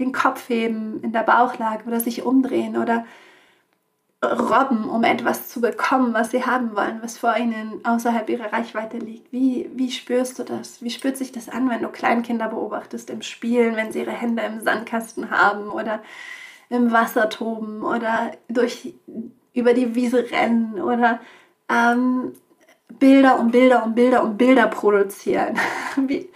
den 0.00 0.12
Kopf 0.12 0.48
heben 0.48 1.00
in 1.02 1.12
der 1.12 1.22
Bauchlage 1.22 1.84
oder 1.86 2.00
sich 2.00 2.24
umdrehen 2.24 2.76
oder 2.76 3.04
robben, 4.24 4.88
um 4.88 5.02
etwas 5.02 5.48
zu 5.48 5.60
bekommen, 5.60 6.14
was 6.14 6.30
sie 6.30 6.46
haben 6.46 6.76
wollen, 6.76 7.00
was 7.02 7.18
vor 7.18 7.36
ihnen 7.36 7.84
außerhalb 7.84 8.28
ihrer 8.30 8.52
Reichweite 8.52 8.98
liegt. 8.98 9.32
Wie, 9.32 9.68
wie 9.74 9.90
spürst 9.90 10.38
du 10.38 10.44
das? 10.44 10.80
Wie 10.80 10.90
spürt 10.90 11.16
sich 11.16 11.32
das 11.32 11.48
an, 11.48 11.68
wenn 11.68 11.82
du 11.82 11.88
Kleinkinder 11.88 12.48
beobachtest 12.48 13.10
im 13.10 13.22
Spielen, 13.22 13.74
wenn 13.74 13.92
sie 13.92 14.00
ihre 14.00 14.12
Hände 14.12 14.42
im 14.42 14.60
Sandkasten 14.60 15.30
haben 15.30 15.70
oder 15.70 16.00
im 16.72 16.90
Wasser 16.90 17.28
toben 17.28 17.82
oder 17.82 18.32
durch, 18.48 18.94
über 19.52 19.74
die 19.74 19.94
Wiese 19.94 20.30
rennen 20.30 20.80
oder 20.80 21.20
ähm, 21.68 22.32
Bilder 22.88 23.38
um 23.38 23.50
Bilder 23.50 23.84
um 23.84 23.94
Bilder 23.94 24.24
um 24.24 24.36
Bilder 24.38 24.68
produzieren? 24.68 25.58
wie, 25.96 26.30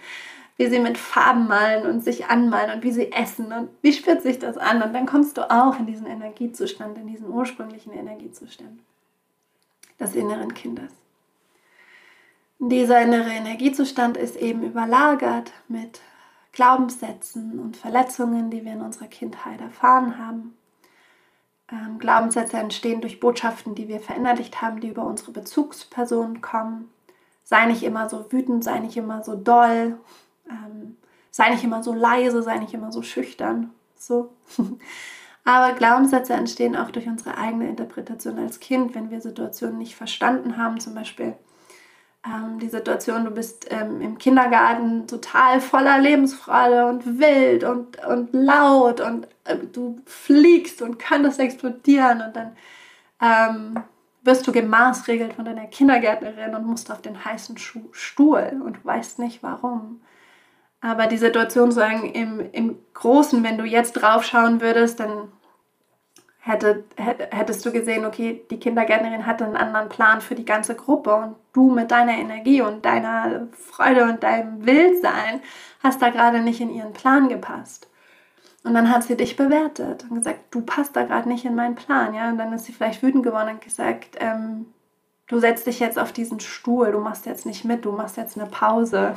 wie 0.57 0.67
sie 0.67 0.79
mit 0.79 0.97
Farben 0.97 1.47
malen 1.47 1.87
und 1.87 2.03
sich 2.03 2.27
anmalen 2.27 2.71
und 2.75 2.83
wie 2.83 2.91
sie 2.91 3.11
essen 3.11 3.51
und 3.51 3.69
wie 3.81 3.93
spürt 3.93 4.21
sich 4.21 4.37
das 4.37 4.57
an. 4.57 4.83
Und 4.83 4.93
dann 4.93 5.07
kommst 5.07 5.37
du 5.37 5.49
auch 5.49 5.79
in 5.79 5.87
diesen 5.87 6.05
Energiezustand, 6.05 6.97
in 6.97 7.07
diesen 7.07 7.29
ursprünglichen 7.29 7.93
Energiezustand 7.93 8.79
des 9.99 10.13
inneren 10.15 10.53
Kindes. 10.53 10.91
Dieser 12.59 13.01
innere 13.01 13.29
Energiezustand 13.29 14.17
ist 14.17 14.35
eben 14.35 14.63
überlagert 14.63 15.51
mit 15.67 16.01
Glaubenssätzen 16.57 17.59
und 17.59 17.77
Verletzungen, 17.77 18.49
die 18.49 18.65
wir 18.65 18.73
in 18.73 18.81
unserer 18.81 19.05
Kindheit 19.05 19.61
erfahren 19.61 20.17
haben. 20.17 20.57
Ähm, 21.71 21.99
Glaubenssätze 21.99 22.57
entstehen 22.57 22.99
durch 22.99 23.19
Botschaften, 23.19 23.75
die 23.75 23.87
wir 23.87 23.99
verinnerlicht 23.99 24.59
haben, 24.59 24.79
die 24.79 24.87
über 24.87 25.05
unsere 25.05 25.31
Bezugspersonen 25.31 26.41
kommen. 26.41 26.89
Sei 27.43 27.67
nicht 27.67 27.83
immer 27.83 28.09
so 28.09 28.31
wütend, 28.31 28.63
sei 28.63 28.79
nicht 28.79 28.97
immer 28.97 29.23
so 29.23 29.35
doll, 29.35 29.99
ähm, 30.49 30.97
sei 31.29 31.51
nicht 31.51 31.63
immer 31.63 31.83
so 31.83 31.93
leise, 31.93 32.41
sei 32.41 32.57
nicht 32.57 32.73
immer 32.73 32.91
so 32.91 33.03
schüchtern. 33.03 33.69
So. 33.95 34.33
Aber 35.43 35.75
Glaubenssätze 35.75 36.33
entstehen 36.33 36.75
auch 36.75 36.89
durch 36.89 37.05
unsere 37.05 37.37
eigene 37.37 37.69
Interpretation 37.69 38.39
als 38.39 38.59
Kind, 38.59 38.95
wenn 38.95 39.11
wir 39.11 39.21
Situationen 39.21 39.77
nicht 39.77 39.95
verstanden 39.95 40.57
haben. 40.57 40.79
Zum 40.79 40.95
Beispiel 40.95 41.35
ähm, 42.27 42.59
die 42.59 42.69
Situation, 42.69 43.25
du 43.25 43.31
bist 43.31 43.67
ähm, 43.71 44.01
im 44.01 44.17
Kindergarten 44.17 45.07
total 45.07 45.61
voller 45.61 45.99
Lebensfreude 45.99 46.87
und 46.87 47.19
wild 47.19 47.63
und, 47.63 48.03
und 48.05 48.33
laut 48.33 49.01
und 49.01 49.27
äh, 49.45 49.57
du 49.57 50.01
fliegst 50.05 50.81
und 50.81 50.99
könntest 50.99 51.39
explodieren 51.39 52.21
und 52.21 52.35
dann 52.35 52.55
ähm, 53.21 53.83
wirst 54.23 54.45
du 54.45 54.51
gemaßregelt 54.51 55.33
von 55.33 55.45
deiner 55.45 55.67
Kindergärtnerin 55.67 56.53
und 56.53 56.65
musst 56.65 56.91
auf 56.91 57.01
den 57.01 57.23
heißen 57.23 57.57
Stuhl 57.91 58.61
und 58.63 58.83
weißt 58.85 59.19
nicht 59.19 59.41
warum. 59.41 60.01
Aber 60.81 61.07
die 61.07 61.17
Situation 61.17 61.71
sagen 61.71 62.11
im, 62.11 62.51
im 62.51 62.77
Großen, 62.93 63.43
wenn 63.43 63.57
du 63.57 63.63
jetzt 63.63 63.93
drauf 63.93 64.23
schauen 64.23 64.61
würdest, 64.61 64.99
dann 64.99 65.31
hätte, 66.47 66.83
hättest 66.95 67.65
du 67.65 67.71
gesehen, 67.71 68.05
okay, 68.05 68.41
die 68.49 68.59
Kindergärtnerin 68.59 69.25
hatte 69.25 69.45
einen 69.45 69.57
anderen 69.57 69.89
Plan 69.89 70.21
für 70.21 70.35
die 70.35 70.45
ganze 70.45 70.75
Gruppe 70.75 71.13
und 71.15 71.35
du 71.53 71.71
mit 71.71 71.91
deiner 71.91 72.13
Energie 72.13 72.61
und 72.61 72.85
deiner 72.85 73.47
Freude 73.51 74.03
und 74.03 74.23
deinem 74.23 74.65
Wildsein 74.65 75.41
hast 75.83 76.01
da 76.01 76.09
gerade 76.09 76.39
nicht 76.39 76.61
in 76.61 76.69
ihren 76.69 76.93
Plan 76.93 77.29
gepasst. 77.29 77.87
Und 78.63 78.73
dann 78.73 78.91
hat 78.91 79.03
sie 79.03 79.15
dich 79.15 79.35
bewertet 79.35 80.05
und 80.09 80.17
gesagt, 80.17 80.39
du 80.51 80.61
passt 80.61 80.95
da 80.95 81.03
gerade 81.03 81.29
nicht 81.29 81.45
in 81.45 81.55
meinen 81.55 81.75
Plan. 81.75 82.13
Ja? 82.13 82.29
Und 82.29 82.37
dann 82.37 82.51
ist 82.53 82.65
sie 82.65 82.73
vielleicht 82.73 83.01
wütend 83.01 83.23
geworden 83.23 83.49
und 83.49 83.61
gesagt, 83.61 84.17
ähm, 84.19 84.65
du 85.27 85.39
setzt 85.39 85.67
dich 85.67 85.79
jetzt 85.79 85.99
auf 85.99 86.11
diesen 86.11 86.39
Stuhl, 86.39 86.91
du 86.91 86.99
machst 86.99 87.25
jetzt 87.25 87.45
nicht 87.45 87.63
mit, 87.65 87.85
du 87.85 87.91
machst 87.91 88.17
jetzt 88.17 88.37
eine 88.37 88.49
Pause. 88.49 89.15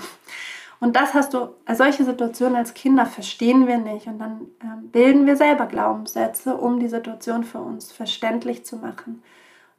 Und 0.81 0.97
das 0.97 1.13
hast 1.13 1.35
du, 1.35 1.55
solche 1.71 2.05
Situationen 2.05 2.57
als 2.57 2.73
Kinder 2.73 3.05
verstehen 3.05 3.67
wir 3.67 3.77
nicht. 3.77 4.07
Und 4.07 4.19
dann 4.19 4.41
äh, 4.61 4.89
bilden 4.91 5.27
wir 5.27 5.37
selber 5.37 5.67
Glaubenssätze, 5.67 6.57
um 6.57 6.81
die 6.81 6.89
Situation 6.89 7.45
für 7.45 7.61
uns 7.61 7.93
verständlich 7.93 8.65
zu 8.65 8.77
machen. 8.77 9.23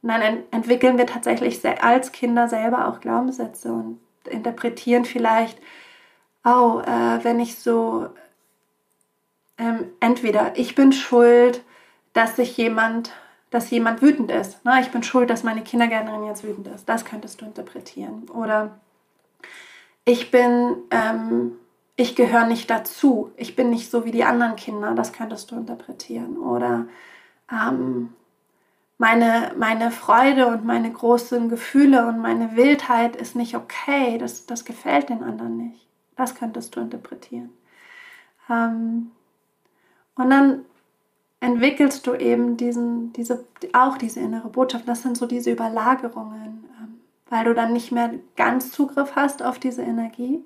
Und 0.00 0.08
dann 0.08 0.22
ent 0.22 0.44
entwickeln 0.52 0.98
wir 0.98 1.06
tatsächlich 1.06 1.60
als 1.82 2.12
Kinder 2.12 2.48
selber 2.48 2.88
auch 2.88 3.00
Glaubenssätze 3.00 3.72
und 3.72 3.98
interpretieren 4.30 5.04
vielleicht, 5.04 5.58
oh, 6.44 6.80
äh, 6.84 7.24
wenn 7.24 7.40
ich 7.40 7.58
so, 7.58 8.08
ähm, 9.58 9.86
entweder 9.98 10.56
ich 10.56 10.76
bin 10.76 10.92
schuld, 10.92 11.64
dass 12.12 12.36
sich 12.36 12.56
jemand, 12.56 13.12
dass 13.50 13.70
jemand 13.70 14.02
wütend 14.02 14.30
ist. 14.30 14.64
Ne? 14.64 14.80
Ich 14.80 14.90
bin 14.90 15.02
schuld, 15.02 15.30
dass 15.30 15.42
meine 15.42 15.62
Kindergärtnerin 15.62 16.26
jetzt 16.26 16.44
wütend 16.44 16.68
ist. 16.68 16.88
Das 16.88 17.04
könntest 17.04 17.40
du 17.40 17.44
interpretieren. 17.44 18.28
Oder 18.30 18.80
ich 20.04 20.30
bin, 20.30 20.76
ähm, 20.90 21.52
ich 21.96 22.16
gehöre 22.16 22.46
nicht 22.46 22.70
dazu. 22.70 23.30
Ich 23.36 23.54
bin 23.54 23.70
nicht 23.70 23.90
so 23.90 24.04
wie 24.04 24.10
die 24.10 24.24
anderen 24.24 24.56
Kinder. 24.56 24.94
Das 24.94 25.12
könntest 25.12 25.50
du 25.50 25.56
interpretieren. 25.56 26.38
Oder 26.38 26.86
ähm, 27.50 28.12
meine, 28.98 29.52
meine 29.56 29.90
Freude 29.90 30.48
und 30.48 30.64
meine 30.64 30.90
großen 30.90 31.48
Gefühle 31.48 32.06
und 32.06 32.18
meine 32.18 32.56
Wildheit 32.56 33.16
ist 33.16 33.36
nicht 33.36 33.54
okay. 33.54 34.18
Das, 34.18 34.46
das 34.46 34.64
gefällt 34.64 35.08
den 35.08 35.22
anderen 35.22 35.56
nicht. 35.56 35.86
Das 36.16 36.34
könntest 36.34 36.74
du 36.74 36.80
interpretieren. 36.80 37.50
Ähm, 38.50 39.12
und 40.16 40.30
dann 40.30 40.64
entwickelst 41.40 42.06
du 42.06 42.14
eben 42.14 42.56
diesen, 42.56 43.12
diese, 43.12 43.44
auch 43.72 43.98
diese 43.98 44.20
innere 44.20 44.48
Botschaft. 44.48 44.86
Das 44.86 45.02
sind 45.02 45.16
so 45.16 45.26
diese 45.26 45.50
Überlagerungen 45.50 46.64
weil 47.32 47.44
du 47.44 47.54
dann 47.54 47.72
nicht 47.72 47.92
mehr 47.92 48.12
ganz 48.36 48.72
Zugriff 48.72 49.16
hast 49.16 49.42
auf 49.42 49.58
diese 49.58 49.80
Energie, 49.80 50.44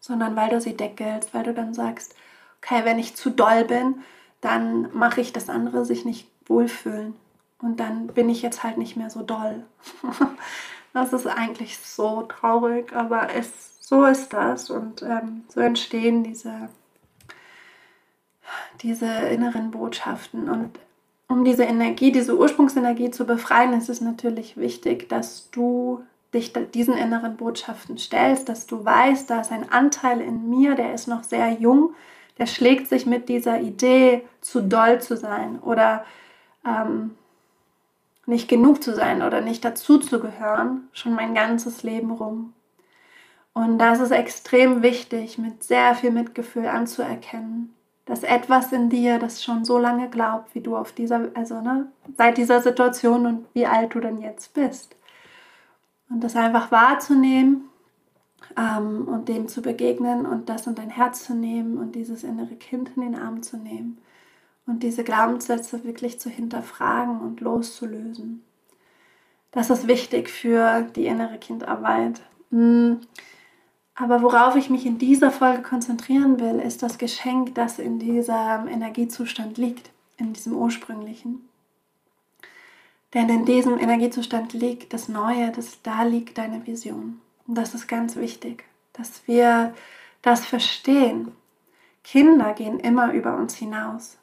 sondern 0.00 0.36
weil 0.36 0.50
du 0.50 0.60
sie 0.60 0.76
deckelst, 0.76 1.32
weil 1.32 1.44
du 1.44 1.54
dann 1.54 1.72
sagst, 1.72 2.14
okay, 2.58 2.84
wenn 2.84 2.98
ich 2.98 3.16
zu 3.16 3.30
doll 3.30 3.64
bin, 3.64 4.02
dann 4.42 4.94
mache 4.94 5.22
ich, 5.22 5.32
dass 5.32 5.48
andere 5.48 5.86
sich 5.86 6.04
nicht 6.04 6.28
wohlfühlen. 6.44 7.14
Und 7.58 7.80
dann 7.80 8.08
bin 8.08 8.28
ich 8.28 8.42
jetzt 8.42 8.62
halt 8.62 8.76
nicht 8.76 8.96
mehr 8.96 9.08
so 9.08 9.22
doll. 9.22 9.64
das 10.92 11.14
ist 11.14 11.26
eigentlich 11.26 11.78
so 11.78 12.24
traurig, 12.24 12.92
aber 12.94 13.34
es, 13.34 13.78
so 13.80 14.04
ist 14.04 14.34
das. 14.34 14.68
Und 14.68 15.00
ähm, 15.00 15.44
so 15.48 15.60
entstehen 15.60 16.22
diese, 16.22 16.68
diese 18.82 19.06
inneren 19.06 19.70
Botschaften. 19.70 20.50
Und 20.50 20.78
um 21.32 21.44
diese 21.44 21.64
Energie, 21.64 22.12
diese 22.12 22.36
Ursprungsenergie 22.36 23.10
zu 23.10 23.24
befreien, 23.24 23.72
ist 23.72 23.88
es 23.88 24.00
natürlich 24.00 24.56
wichtig, 24.56 25.08
dass 25.08 25.50
du 25.50 26.02
dich 26.34 26.52
diesen 26.52 26.96
inneren 26.96 27.36
Botschaften 27.36 27.98
stellst, 27.98 28.48
dass 28.48 28.66
du 28.66 28.84
weißt, 28.84 29.28
da 29.28 29.40
ist 29.40 29.52
ein 29.52 29.70
Anteil 29.70 30.20
in 30.20 30.48
mir, 30.48 30.74
der 30.74 30.94
ist 30.94 31.08
noch 31.08 31.24
sehr 31.24 31.50
jung, 31.52 31.94
der 32.38 32.46
schlägt 32.46 32.88
sich 32.88 33.06
mit 33.06 33.28
dieser 33.28 33.60
Idee, 33.60 34.22
zu 34.40 34.62
doll 34.62 35.00
zu 35.00 35.16
sein 35.16 35.58
oder 35.60 36.04
ähm, 36.66 37.16
nicht 38.26 38.48
genug 38.48 38.82
zu 38.82 38.94
sein 38.94 39.22
oder 39.22 39.40
nicht 39.40 39.64
dazu 39.64 39.98
zu 39.98 40.20
gehören, 40.20 40.88
schon 40.92 41.14
mein 41.14 41.34
ganzes 41.34 41.82
Leben 41.82 42.10
rum. 42.10 42.52
Und 43.52 43.78
das 43.78 44.00
ist 44.00 44.12
extrem 44.12 44.82
wichtig, 44.82 45.36
mit 45.38 45.62
sehr 45.62 45.94
viel 45.94 46.10
Mitgefühl 46.10 46.66
anzuerkennen, 46.66 47.74
dass 48.12 48.24
etwas 48.24 48.72
in 48.72 48.90
dir, 48.90 49.18
das 49.18 49.42
schon 49.42 49.64
so 49.64 49.78
lange 49.78 50.10
glaubt, 50.10 50.54
wie 50.54 50.60
du 50.60 50.76
auf 50.76 50.92
dieser, 50.92 51.30
also 51.32 51.62
ne, 51.62 51.90
seit 52.18 52.36
dieser 52.36 52.60
Situation 52.60 53.24
und 53.24 53.46
wie 53.54 53.64
alt 53.64 53.94
du 53.94 54.00
denn 54.00 54.20
jetzt 54.20 54.52
bist. 54.52 54.94
Und 56.10 56.22
das 56.22 56.36
einfach 56.36 56.70
wahrzunehmen 56.70 57.70
ähm, 58.54 59.08
und 59.08 59.30
dem 59.30 59.48
zu 59.48 59.62
begegnen 59.62 60.26
und 60.26 60.50
das 60.50 60.66
in 60.66 60.74
dein 60.74 60.90
Herz 60.90 61.24
zu 61.24 61.34
nehmen 61.34 61.78
und 61.78 61.94
dieses 61.94 62.22
innere 62.22 62.54
Kind 62.56 62.90
in 62.96 63.00
den 63.00 63.14
Arm 63.14 63.42
zu 63.42 63.56
nehmen 63.56 63.96
und 64.66 64.82
diese 64.82 65.04
Glaubenssätze 65.04 65.82
wirklich 65.82 66.20
zu 66.20 66.28
hinterfragen 66.28 67.18
und 67.18 67.40
loszulösen. 67.40 68.44
Das 69.52 69.70
ist 69.70 69.88
wichtig 69.88 70.28
für 70.28 70.82
die 70.82 71.06
innere 71.06 71.38
Kindarbeit. 71.38 72.20
Hm. 72.50 73.00
Aber 73.94 74.22
worauf 74.22 74.56
ich 74.56 74.70
mich 74.70 74.86
in 74.86 74.98
dieser 74.98 75.30
Folge 75.30 75.62
konzentrieren 75.62 76.40
will, 76.40 76.60
ist 76.60 76.82
das 76.82 76.98
Geschenk, 76.98 77.54
das 77.54 77.78
in 77.78 77.98
diesem 77.98 78.66
Energiezustand 78.68 79.58
liegt, 79.58 79.90
in 80.16 80.32
diesem 80.32 80.54
ursprünglichen. 80.54 81.48
Denn 83.12 83.28
in 83.28 83.44
diesem 83.44 83.78
Energiezustand 83.78 84.54
liegt 84.54 84.94
das 84.94 85.08
Neue, 85.08 85.52
das, 85.52 85.82
da 85.82 86.02
liegt 86.04 86.38
deine 86.38 86.66
Vision. 86.66 87.20
Und 87.46 87.56
das 87.56 87.74
ist 87.74 87.86
ganz 87.86 88.16
wichtig, 88.16 88.64
dass 88.94 89.26
wir 89.26 89.74
das 90.22 90.46
verstehen. 90.46 91.32
Kinder 92.02 92.54
gehen 92.54 92.80
immer 92.80 93.12
über 93.12 93.36
uns 93.36 93.54
hinaus. 93.56 94.16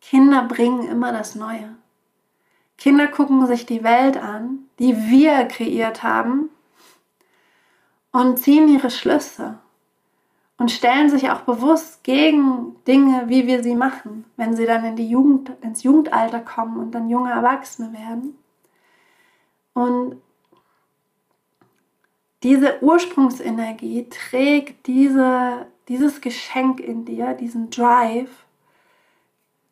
Kinder 0.00 0.44
bringen 0.44 0.88
immer 0.88 1.12
das 1.12 1.34
Neue. 1.34 1.76
Kinder 2.78 3.08
gucken 3.08 3.46
sich 3.46 3.66
die 3.66 3.84
Welt 3.84 4.16
an, 4.16 4.60
die 4.78 4.96
wir 5.10 5.44
kreiert 5.44 6.02
haben 6.02 6.48
und 8.12 8.38
ziehen 8.38 8.68
ihre 8.68 8.90
Schlüsse. 8.90 9.58
und 10.60 10.70
stellen 10.70 11.08
sich 11.08 11.30
auch 11.30 11.40
bewusst 11.40 12.04
gegen 12.04 12.76
Dinge, 12.86 13.24
wie 13.28 13.46
wir 13.46 13.62
sie 13.62 13.74
machen, 13.74 14.26
wenn 14.36 14.54
sie 14.54 14.66
dann 14.66 14.84
in 14.84 14.94
die 14.94 15.08
Jugend, 15.08 15.50
ins 15.62 15.82
Jugendalter 15.84 16.40
kommen 16.40 16.76
und 16.76 16.90
dann 16.92 17.08
junge 17.08 17.30
Erwachsene 17.30 17.94
werden. 17.94 18.36
Und 19.72 20.20
diese 22.42 22.82
Ursprungsenergie 22.82 24.06
trägt 24.10 24.86
diese, 24.86 25.66
dieses 25.88 26.20
Geschenk 26.20 26.80
in 26.80 27.06
dir, 27.06 27.32
diesen 27.32 27.70
Drive, 27.70 28.44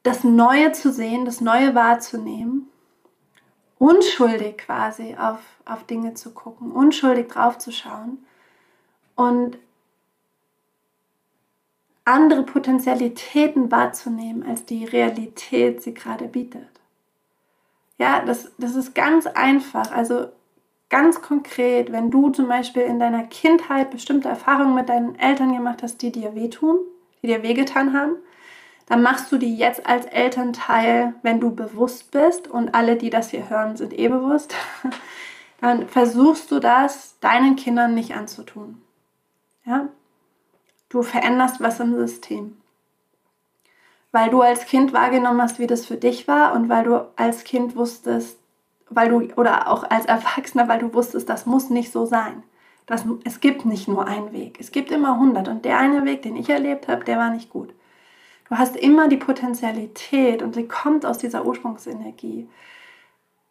das 0.04 0.24
Neue 0.24 0.72
zu 0.72 0.90
sehen, 0.90 1.26
das 1.26 1.42
Neue 1.42 1.74
wahrzunehmen, 1.74 2.70
unschuldig 3.78 4.58
quasi 4.58 5.16
auf, 5.16 5.38
auf 5.64 5.84
Dinge 5.84 6.14
zu 6.14 6.30
gucken, 6.30 6.72
unschuldig 6.72 7.28
drauf 7.28 7.58
zu 7.58 7.72
schauen 7.72 8.18
und 9.14 9.58
andere 12.04 12.42
Potenzialitäten 12.42 13.70
wahrzunehmen, 13.70 14.42
als 14.42 14.64
die 14.64 14.84
Realität 14.84 15.82
sie 15.82 15.92
gerade 15.92 16.26
bietet. 16.26 16.68
Ja, 17.98 18.24
das, 18.24 18.50
das 18.58 18.74
ist 18.74 18.94
ganz 18.94 19.26
einfach. 19.26 19.92
Also 19.92 20.28
ganz 20.88 21.20
konkret, 21.20 21.92
wenn 21.92 22.10
du 22.10 22.30
zum 22.30 22.48
Beispiel 22.48 22.82
in 22.82 22.98
deiner 22.98 23.24
Kindheit 23.24 23.90
bestimmte 23.90 24.28
Erfahrungen 24.28 24.74
mit 24.74 24.88
deinen 24.88 25.16
Eltern 25.16 25.52
gemacht 25.52 25.82
hast, 25.82 26.00
die 26.00 26.10
dir 26.10 26.34
wehtun, 26.34 26.78
die 27.22 27.26
dir 27.26 27.42
wehgetan 27.42 27.92
haben, 27.92 28.16
dann 28.88 29.02
machst 29.02 29.30
du 29.30 29.36
die 29.36 29.54
jetzt 29.54 29.86
als 29.86 30.06
Elternteil, 30.06 31.14
wenn 31.22 31.40
du 31.40 31.54
bewusst 31.54 32.10
bist 32.10 32.48
und 32.48 32.74
alle, 32.74 32.96
die 32.96 33.10
das 33.10 33.30
hier 33.30 33.50
hören, 33.50 33.76
sind 33.76 33.96
eh 33.96 34.08
bewusst, 34.08 34.54
dann 35.60 35.88
versuchst 35.88 36.50
du 36.50 36.58
das 36.58 37.18
deinen 37.20 37.56
Kindern 37.56 37.94
nicht 37.94 38.14
anzutun. 38.14 38.80
Ja? 39.66 39.88
Du 40.88 41.02
veränderst 41.02 41.60
was 41.60 41.80
im 41.80 41.94
System. 41.96 42.56
Weil 44.10 44.30
du 44.30 44.40
als 44.40 44.64
Kind 44.64 44.94
wahrgenommen 44.94 45.42
hast, 45.42 45.58
wie 45.58 45.66
das 45.66 45.84
für 45.84 45.98
dich 45.98 46.26
war 46.26 46.54
und 46.54 46.70
weil 46.70 46.84
du 46.84 47.06
als 47.16 47.44
Kind 47.44 47.76
wusstest, 47.76 48.38
weil 48.88 49.10
du 49.10 49.20
oder 49.34 49.68
auch 49.68 49.84
als 49.84 50.06
Erwachsener, 50.06 50.66
weil 50.66 50.78
du 50.78 50.94
wusstest, 50.94 51.28
das 51.28 51.44
muss 51.44 51.68
nicht 51.68 51.92
so 51.92 52.06
sein. 52.06 52.42
Das, 52.86 53.04
es 53.24 53.40
gibt 53.40 53.66
nicht 53.66 53.86
nur 53.86 54.06
einen 54.06 54.32
Weg. 54.32 54.56
Es 54.58 54.72
gibt 54.72 54.90
immer 54.90 55.12
100 55.12 55.46
und 55.48 55.66
der 55.66 55.78
eine 55.78 56.06
Weg, 56.06 56.22
den 56.22 56.36
ich 56.36 56.48
erlebt 56.48 56.88
habe, 56.88 57.04
der 57.04 57.18
war 57.18 57.28
nicht 57.28 57.50
gut. 57.50 57.74
Du 58.48 58.56
hast 58.56 58.76
immer 58.76 59.08
die 59.08 59.16
Potenzialität 59.16 60.42
und 60.42 60.54
sie 60.54 60.66
kommt 60.66 61.04
aus 61.04 61.18
dieser 61.18 61.44
Ursprungsenergie, 61.44 62.48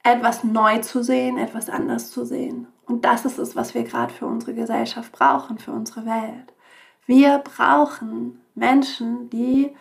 etwas 0.03 0.43
neu 0.43 0.79
zu 0.79 1.03
sehen, 1.03 1.37
etwas 1.37 1.69
anders 1.69 2.09
zu 2.11 2.25
sehen. 2.25 2.67
Und 2.85 3.05
das 3.05 3.25
ist 3.25 3.37
es, 3.37 3.55
was 3.55 3.73
wir 3.73 3.83
gerade 3.83 4.13
für 4.13 4.25
unsere 4.25 4.53
Gesellschaft 4.53 5.11
brauchen, 5.11 5.59
für 5.59 5.71
unsere 5.71 6.05
Welt. 6.05 6.53
Wir 7.05 7.39
brauchen 7.39 8.41
Menschen, 8.55 9.29
die 9.29 9.75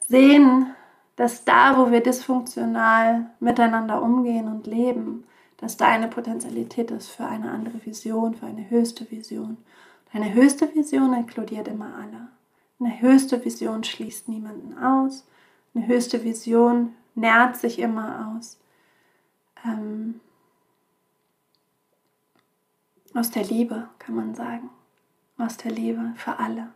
sehen, 0.00 0.74
dass 1.16 1.44
da, 1.44 1.76
wo 1.76 1.90
wir 1.90 2.02
dysfunktional 2.02 3.30
miteinander 3.40 4.02
umgehen 4.02 4.48
und 4.48 4.66
leben, 4.66 5.24
dass 5.58 5.76
da 5.76 5.86
eine 5.86 6.08
Potenzialität 6.08 6.90
ist 6.90 7.10
für 7.10 7.26
eine 7.26 7.50
andere 7.50 7.84
Vision, 7.84 8.34
für 8.34 8.46
eine 8.46 8.68
höchste 8.70 9.10
Vision. 9.10 9.58
Eine 10.12 10.34
höchste 10.34 10.74
Vision 10.74 11.14
inkludiert 11.14 11.68
immer 11.68 11.94
alle. 11.94 12.28
Eine 12.80 13.00
höchste 13.00 13.44
Vision 13.44 13.84
schließt 13.84 14.28
niemanden 14.28 14.76
aus. 14.78 15.26
Eine 15.74 15.86
höchste 15.86 16.24
Vision 16.24 16.94
nährt 17.14 17.56
sich 17.56 17.78
immer 17.78 18.34
aus. 18.36 18.58
Ähm, 19.64 20.20
aus 23.14 23.30
der 23.30 23.44
Liebe, 23.44 23.88
kann 23.98 24.14
man 24.14 24.34
sagen. 24.34 24.70
Aus 25.38 25.56
der 25.56 25.70
Liebe 25.70 26.12
für 26.16 26.38
alle. 26.38 26.68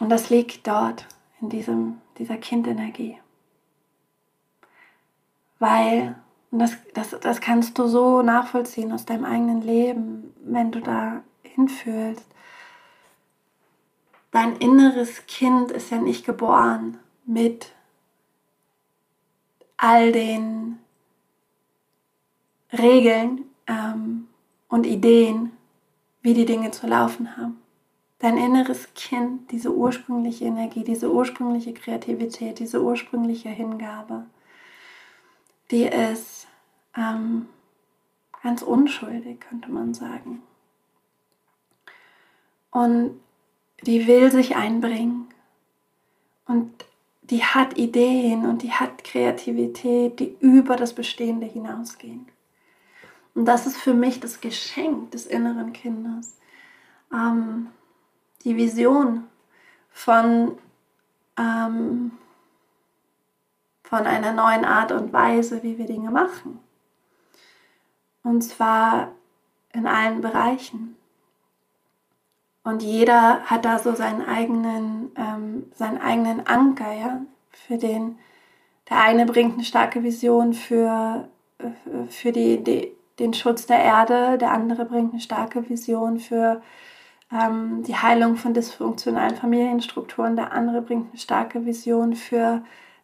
Und 0.00 0.08
das 0.08 0.30
liegt 0.30 0.66
dort, 0.66 1.06
in 1.40 1.48
diesem, 1.48 2.00
dieser 2.18 2.36
Kindenergie. 2.36 3.18
Weil, 5.58 6.16
und 6.52 6.60
das, 6.60 6.76
das, 6.94 7.18
das 7.20 7.40
kannst 7.40 7.76
du 7.78 7.88
so 7.88 8.22
nachvollziehen 8.22 8.92
aus 8.92 9.04
deinem 9.04 9.24
eigenen 9.24 9.62
Leben, 9.62 10.32
wenn 10.44 10.70
du 10.70 10.80
da 10.80 11.24
hinfühlst. 11.42 12.24
Dein 14.30 14.56
inneres 14.56 15.26
Kind 15.26 15.72
ist 15.72 15.90
ja 15.90 15.98
nicht 15.98 16.24
geboren 16.24 16.98
mit 17.26 17.72
all 19.76 20.12
den 20.12 20.78
Regeln, 22.72 23.44
ähm, 23.66 24.28
und 24.68 24.86
Ideen, 24.86 25.52
wie 26.22 26.34
die 26.34 26.46
Dinge 26.46 26.70
zu 26.70 26.86
laufen 26.86 27.36
haben. 27.36 27.58
Dein 28.20 28.38
inneres 28.38 28.94
Kind, 28.94 29.50
diese 29.50 29.74
ursprüngliche 29.74 30.44
Energie, 30.44 30.84
diese 30.84 31.12
ursprüngliche 31.12 31.74
Kreativität, 31.74 32.58
diese 32.58 32.82
ursprüngliche 32.82 33.48
Hingabe, 33.48 34.24
die 35.72 35.86
ist 35.86 36.46
ähm, 36.96 37.48
ganz 38.42 38.62
unschuldig, 38.62 39.40
könnte 39.40 39.70
man 39.70 39.94
sagen. 39.94 40.42
Und 42.70 43.18
die 43.82 44.06
will 44.06 44.30
sich 44.30 44.54
einbringen. 44.54 45.28
Und 46.46 46.70
die 47.22 47.42
hat 47.42 47.78
Ideen 47.78 48.44
und 48.44 48.62
die 48.62 48.72
hat 48.72 49.04
Kreativität, 49.04 50.20
die 50.20 50.36
über 50.40 50.76
das 50.76 50.92
Bestehende 50.92 51.46
hinausgehen. 51.46 52.26
Und 53.34 53.46
das 53.46 53.66
ist 53.66 53.78
für 53.78 53.94
mich 53.94 54.20
das 54.20 54.40
Geschenk 54.40 55.12
des 55.12 55.26
inneren 55.26 55.72
Kindes. 55.72 56.38
Ähm, 57.12 57.68
die 58.44 58.56
Vision 58.56 59.24
von, 59.90 60.58
ähm, 61.38 62.12
von 63.92 64.06
einer 64.06 64.32
neuen 64.32 64.64
Art 64.64 64.90
und 64.90 65.12
Weise, 65.12 65.62
wie 65.62 65.76
wir 65.76 65.84
Dinge 65.84 66.10
machen. 66.10 66.58
Und 68.22 68.40
zwar 68.40 69.08
in 69.74 69.86
allen 69.86 70.22
Bereichen. 70.22 70.96
Und 72.64 72.82
jeder 72.82 73.40
hat 73.40 73.66
da 73.66 73.78
so 73.78 73.94
seinen 73.94 74.26
eigenen, 74.26 75.10
ähm, 75.16 75.70
seinen 75.74 76.00
eigenen 76.00 76.46
Anker, 76.46 76.90
ja, 76.94 77.20
für 77.50 77.76
den, 77.76 78.18
der 78.88 78.98
eine 79.02 79.26
bringt 79.26 79.54
eine 79.54 79.64
starke 79.64 80.02
Vision 80.02 80.54
für, 80.54 81.28
äh, 81.58 82.08
für 82.08 82.32
die, 82.32 82.64
die, 82.64 82.92
den 83.18 83.34
Schutz 83.34 83.66
der 83.66 83.80
Erde, 83.80 84.38
der 84.38 84.52
andere 84.52 84.86
bringt 84.86 85.12
eine 85.12 85.20
starke 85.20 85.68
Vision 85.68 86.18
für 86.18 86.62
ähm, 87.30 87.82
die 87.82 87.96
Heilung 87.96 88.36
von 88.36 88.54
dysfunktionalen 88.54 89.36
Familienstrukturen, 89.36 90.34
der 90.34 90.52
andere 90.52 90.80
bringt 90.80 91.10
eine 91.10 91.18
starke 91.18 91.66
Vision 91.66 92.14
für 92.14 92.62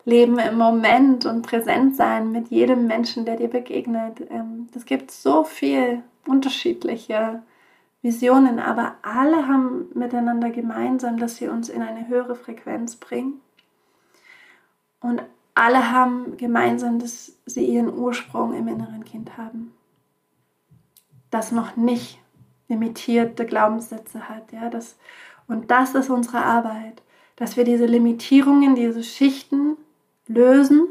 Leben 0.09 0.39
im 0.39 0.57
Moment 0.57 1.27
und 1.27 1.43
präsent 1.43 1.97
sein 1.97 2.33
mit 2.33 2.49
jedem 2.49 2.87
Menschen, 2.87 3.25
der 3.25 3.37
dir 3.37 3.49
begegnet. 3.49 4.23
Ähm, 4.31 4.69
das 4.73 4.85
gibt 4.85 5.11
so 5.11 5.45
viel 5.45 6.03
unterschiedliche 6.27 7.43
Visionen, 8.03 8.59
aber 8.59 8.95
alle 9.03 9.47
haben 9.49 9.87
miteinander 9.95 10.51
gemeinsam, 10.51 11.19
dass 11.19 11.37
sie 11.37 11.49
uns 11.49 11.69
in 11.69 11.83
eine 11.83 12.09
höhere 12.09 12.37
Frequenz 12.37 12.97
bringen. 12.97 13.41
Und 15.01 15.23
alle 15.55 15.91
haben 15.91 16.37
gemeinsam, 16.37 16.99
dass 16.99 17.37
sie 17.47 17.65
ihren 17.65 17.93
Ursprung 17.93 18.55
im 18.55 18.69
inneren 18.69 19.05
Kind 19.05 19.37
haben 19.37 19.73
das 21.31 21.53
noch 21.53 21.77
nicht 21.77 22.19
limitierte 22.69 23.47
Glaubenssätze 23.47 24.29
hat. 24.29 24.53
Ja? 24.53 24.71
Das, 24.71 24.97
und 25.47 25.71
das 25.71 25.95
ist 25.95 26.11
unsere 26.11 26.43
Arbeit, 26.43 27.03
dass 27.37 27.57
wir 27.57 27.65
diese 27.65 27.87
Limitierungen, 27.87 28.75
diese 28.75 29.03
Schichten 29.03 29.77
lösen, 30.29 30.87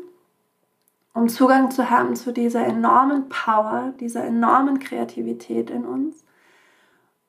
um 1.14 1.30
Zugang 1.30 1.72
zu 1.72 1.90
haben 1.90 2.16
zu 2.16 2.32
dieser 2.34 2.66
enormen 2.66 3.30
Power, 3.30 3.94
dieser 4.00 4.24
enormen 4.24 4.80
Kreativität 4.80 5.70
in 5.70 5.86
uns 5.86 6.24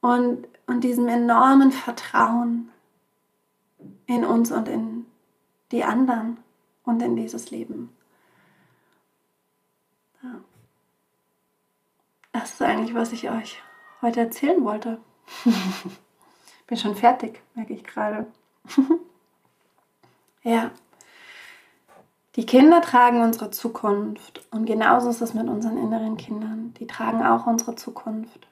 und, 0.01 0.47
und 0.67 0.85
diesem 0.85 1.09
enormen 1.09 1.73
Vertrauen 1.73 2.71
in 4.07 4.25
uns 4.25 4.51
und 4.51 4.69
in 4.69 5.07
die 5.71 5.85
anderen 5.85 6.39
und 6.85 7.03
in 7.03 7.17
dieses 7.17 7.51
Leben. 7.51 7.91
Das 12.33 12.53
ist 12.53 12.63
eigentlich, 12.63 12.95
was 12.95 13.13
ich 13.13 13.31
euch 13.31 13.61
heute 14.01 14.21
erzählen 14.21 14.65
wollte. 14.65 15.01
Bin 16.67 16.79
schon 16.79 16.95
fertig, 16.95 17.43
merke 17.55 17.75
ich 17.75 17.83
gerade. 17.83 18.27
ja. 20.43 20.71
Die 22.39 22.47
Kinder 22.47 22.81
tragen 22.81 23.21
unsere 23.21 23.51
Zukunft 23.51 24.47
und 24.53 24.65
genauso 24.65 25.11
ist 25.11 25.21
es 25.21 25.35
mit 25.35 25.49
unseren 25.49 25.77
inneren 25.77 26.17
Kindern. 26.17 26.73
Die 26.79 26.87
tragen 26.87 27.27
auch 27.27 27.49
unsere 27.49 27.75
Zukunft. 27.75 28.47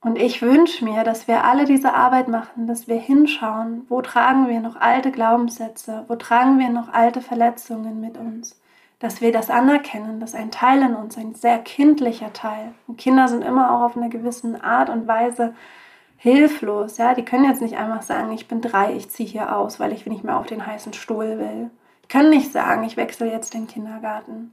Und 0.00 0.16
ich 0.16 0.42
wünsche 0.42 0.84
mir, 0.84 1.02
dass 1.02 1.26
wir 1.26 1.42
alle 1.42 1.64
diese 1.64 1.92
Arbeit 1.92 2.28
machen, 2.28 2.68
dass 2.68 2.86
wir 2.86 3.00
hinschauen, 3.00 3.84
wo 3.88 4.00
tragen 4.00 4.46
wir 4.46 4.60
noch 4.60 4.76
alte 4.76 5.10
Glaubenssätze, 5.10 6.04
wo 6.06 6.14
tragen 6.14 6.60
wir 6.60 6.68
noch 6.68 6.92
alte 6.92 7.20
Verletzungen 7.20 8.00
mit 8.00 8.16
uns, 8.16 8.60
dass 9.00 9.20
wir 9.20 9.32
das 9.32 9.50
anerkennen, 9.50 10.20
dass 10.20 10.36
ein 10.36 10.52
Teil 10.52 10.82
in 10.82 10.94
uns, 10.94 11.18
ein 11.18 11.34
sehr 11.34 11.58
kindlicher 11.58 12.32
Teil, 12.32 12.74
und 12.86 12.96
Kinder 12.98 13.26
sind 13.26 13.42
immer 13.42 13.72
auch 13.72 13.86
auf 13.86 13.96
eine 13.96 14.08
gewisse 14.08 14.62
Art 14.62 14.88
und 14.88 15.08
Weise 15.08 15.52
hilflos, 16.16 16.98
ja, 16.98 17.14
die 17.14 17.24
können 17.24 17.44
jetzt 17.44 17.62
nicht 17.62 17.76
einfach 17.76 18.02
sagen, 18.02 18.32
ich 18.32 18.48
bin 18.48 18.60
drei, 18.60 18.94
ich 18.94 19.10
ziehe 19.10 19.28
hier 19.28 19.56
aus, 19.56 19.78
weil 19.78 19.92
ich 19.92 20.06
nicht 20.06 20.24
mehr 20.24 20.38
auf 20.38 20.46
den 20.46 20.66
heißen 20.66 20.92
Stuhl 20.92 21.38
will. 21.38 21.70
Die 22.04 22.08
können 22.08 22.30
nicht 22.30 22.52
sagen, 22.52 22.84
ich 22.84 22.96
wechsle 22.96 23.30
jetzt 23.30 23.54
den 23.54 23.66
Kindergarten. 23.66 24.52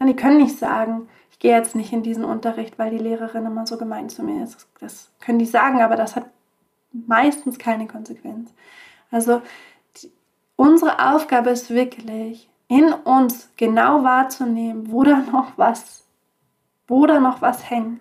Die 0.00 0.14
können 0.14 0.36
nicht 0.36 0.58
sagen, 0.58 1.08
ich 1.32 1.38
gehe 1.38 1.56
jetzt 1.56 1.74
nicht 1.74 1.92
in 1.92 2.02
diesen 2.02 2.24
Unterricht, 2.24 2.78
weil 2.78 2.90
die 2.90 2.98
Lehrerin 2.98 3.46
immer 3.46 3.66
so 3.66 3.78
gemein 3.78 4.08
zu 4.08 4.22
mir 4.22 4.44
ist. 4.44 4.68
Das 4.80 5.10
können 5.20 5.38
die 5.38 5.46
sagen, 5.46 5.82
aber 5.82 5.96
das 5.96 6.14
hat 6.14 6.26
meistens 6.92 7.58
keine 7.58 7.86
Konsequenz. 7.86 8.52
Also 9.10 9.42
die, 9.96 10.12
unsere 10.56 11.12
Aufgabe 11.12 11.50
ist 11.50 11.70
wirklich, 11.70 12.48
in 12.68 12.92
uns 12.92 13.50
genau 13.56 14.04
wahrzunehmen, 14.04 14.92
wo 14.92 15.02
da 15.02 15.18
noch 15.18 15.52
was, 15.56 16.04
wo 16.86 17.06
da 17.06 17.18
noch 17.18 17.40
was 17.40 17.68
hängt, 17.68 18.00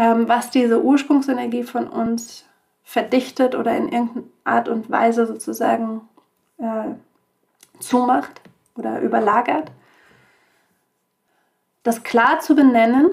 ähm, 0.00 0.26
was 0.28 0.48
diese 0.48 0.82
Ursprungsenergie 0.82 1.62
von 1.62 1.86
uns 1.86 2.46
verdichtet 2.82 3.54
oder 3.54 3.76
in 3.76 3.92
irgendeiner 3.92 4.26
Art 4.44 4.68
und 4.70 4.90
Weise 4.90 5.26
sozusagen 5.26 6.08
äh, 6.56 6.94
zumacht 7.80 8.40
oder 8.76 9.00
überlagert. 9.02 9.70
Das 11.82 12.02
klar 12.02 12.40
zu 12.40 12.54
benennen, 12.54 13.10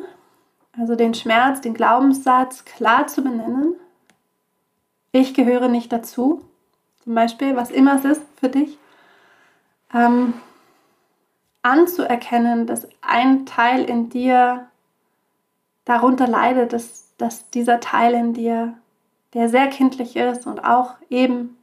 also 0.80 0.96
den 0.96 1.14
Schmerz, 1.14 1.60
den 1.60 1.74
Glaubenssatz 1.74 2.64
klar 2.64 3.08
zu 3.08 3.22
benennen. 3.22 3.76
Ich 5.12 5.34
gehöre 5.34 5.68
nicht 5.68 5.92
dazu, 5.92 6.42
zum 7.04 7.16
Beispiel, 7.16 7.58
was 7.58 7.70
immer 7.70 7.96
es 7.96 8.06
ist 8.06 8.22
für 8.40 8.50
dich 8.50 8.78
ähm, 9.94 10.36
anzuerkennen, 11.64 12.66
dass 12.66 12.88
ein 13.02 13.46
Teil 13.46 13.84
in 13.84 14.08
dir 14.08 14.70
darunter 15.88 16.28
leidet, 16.28 16.74
dass, 16.74 17.14
dass 17.18 17.50
dieser 17.50 17.80
Teil 17.80 18.14
in 18.14 18.34
dir, 18.34 18.74
der 19.34 19.48
sehr 19.48 19.68
kindlich 19.68 20.18
ist 20.18 20.46
und 20.46 20.60
auch 20.60 20.96
eben 21.10 21.58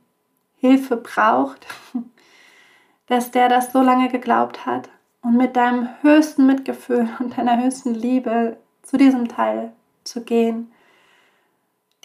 Hilfe 0.57 0.97
braucht, 0.97 1.67
dass 3.07 3.31
der 3.31 3.49
das 3.51 3.73
so 3.73 3.83
lange 3.83 4.09
geglaubt 4.09 4.65
hat 4.65 4.89
und 5.21 5.37
mit 5.37 5.57
deinem 5.57 5.89
höchsten 6.01 6.47
Mitgefühl 6.47 7.09
und 7.21 7.37
deiner 7.37 7.63
höchsten 7.63 7.95
Liebe 7.95 8.57
zu 8.83 8.97
diesem 8.97 9.29
Teil 9.29 9.73
zu 10.05 10.23
gehen. 10.23 10.73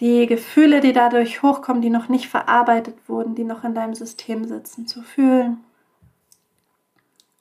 Die 0.00 0.26
Gefühle, 0.26 0.80
die 0.80 0.92
dadurch 0.92 1.42
hochkommen, 1.42 1.80
die 1.80 1.90
noch 1.90 2.08
nicht 2.08 2.28
verarbeitet 2.28 2.96
wurden, 3.08 3.34
die 3.34 3.44
noch 3.44 3.64
in 3.64 3.74
deinem 3.74 3.94
System 3.94 4.44
sitzen, 4.44 4.86
zu 4.86 5.02
fühlen 5.02 5.64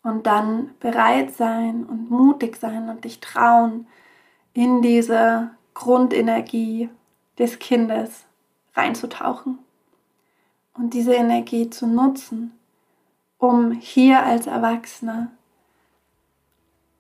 und 0.04 0.26
dann 0.26 0.72
bereit 0.80 1.34
sein 1.34 1.86
und 1.86 2.10
mutig 2.10 2.56
sein 2.56 2.90
und 2.90 3.04
dich 3.04 3.20
trauen, 3.20 3.88
in 4.60 4.82
diese 4.82 5.52
Grundenergie 5.74 6.90
des 7.38 7.60
Kindes 7.60 8.26
reinzutauchen 8.74 9.58
und 10.74 10.94
diese 10.94 11.14
Energie 11.14 11.70
zu 11.70 11.88
nutzen, 11.88 12.52
um 13.38 13.72
hier 13.72 14.22
als 14.22 14.48
Erwachsener 14.48 15.32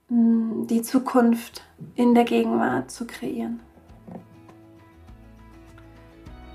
hm, 0.07 0.67
die 0.67 0.81
Zukunft 0.81 1.65
in 1.95 2.15
der 2.15 2.23
Gegenwart 2.23 2.91
zu 2.91 3.05
kreieren. 3.05 3.59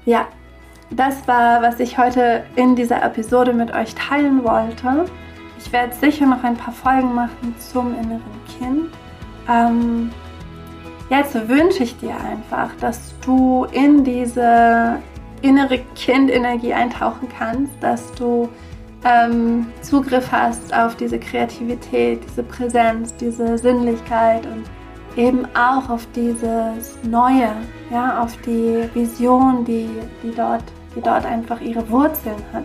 Ja, 0.06 0.26
das 0.88 1.28
war, 1.28 1.60
was 1.60 1.80
ich 1.80 1.98
heute 1.98 2.46
in 2.56 2.76
dieser 2.76 3.02
Episode 3.02 3.52
mit 3.52 3.74
euch 3.74 3.94
teilen 3.94 4.42
wollte. 4.42 5.04
Ich 5.58 5.70
werde 5.70 5.94
sicher 5.94 6.24
noch 6.24 6.42
ein 6.44 6.56
paar 6.56 6.72
Folgen 6.72 7.14
machen 7.14 7.54
zum 7.58 7.94
inneren 7.94 8.40
Kind. 8.58 8.88
Ähm, 9.46 10.10
jetzt 11.10 11.48
wünsche 11.48 11.82
ich 11.82 11.96
dir 11.98 12.14
einfach, 12.16 12.74
dass 12.80 13.14
du 13.24 13.66
in 13.72 14.04
diese 14.04 14.98
innere 15.42 15.80
Kindenergie 15.94 16.72
eintauchen 16.72 17.28
kannst, 17.38 17.72
dass 17.80 18.12
du 18.12 18.48
ähm, 19.04 19.66
Zugriff 19.82 20.32
hast 20.32 20.72
auf 20.74 20.96
diese 20.96 21.18
Kreativität, 21.18 22.20
diese 22.26 22.42
Präsenz, 22.42 23.14
diese 23.16 23.58
Sinnlichkeit 23.58 24.46
und 24.46 24.64
eben 25.16 25.46
auch 25.54 25.90
auf 25.90 26.06
dieses 26.14 26.98
Neue, 27.02 27.50
ja, 27.90 28.22
auf 28.22 28.36
die 28.46 28.88
Vision, 28.94 29.64
die, 29.64 29.90
die, 30.22 30.34
dort, 30.34 30.64
die 30.96 31.00
dort 31.02 31.26
einfach 31.26 31.60
ihre 31.60 31.88
Wurzeln 31.90 32.42
hat 32.52 32.64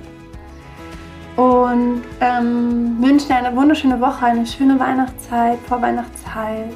und 1.40 2.02
ähm, 2.20 2.98
wünsche 3.00 3.28
dir 3.28 3.38
eine 3.38 3.56
wunderschöne 3.56 4.02
Woche, 4.02 4.26
eine 4.26 4.46
schöne 4.46 4.78
Weihnachtszeit, 4.78 5.58
Vorweihnachtszeit. 5.68 6.76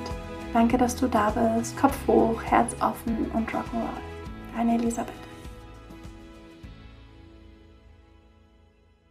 Danke, 0.54 0.78
dass 0.78 0.96
du 0.96 1.08
da 1.08 1.32
bist. 1.32 1.76
Kopf 1.78 1.98
hoch, 2.08 2.42
Herz 2.44 2.76
offen 2.80 3.32
und 3.34 3.50
Rock'n'Roll. 3.50 4.56
Deine 4.56 4.76
Elisabeth. 4.76 5.23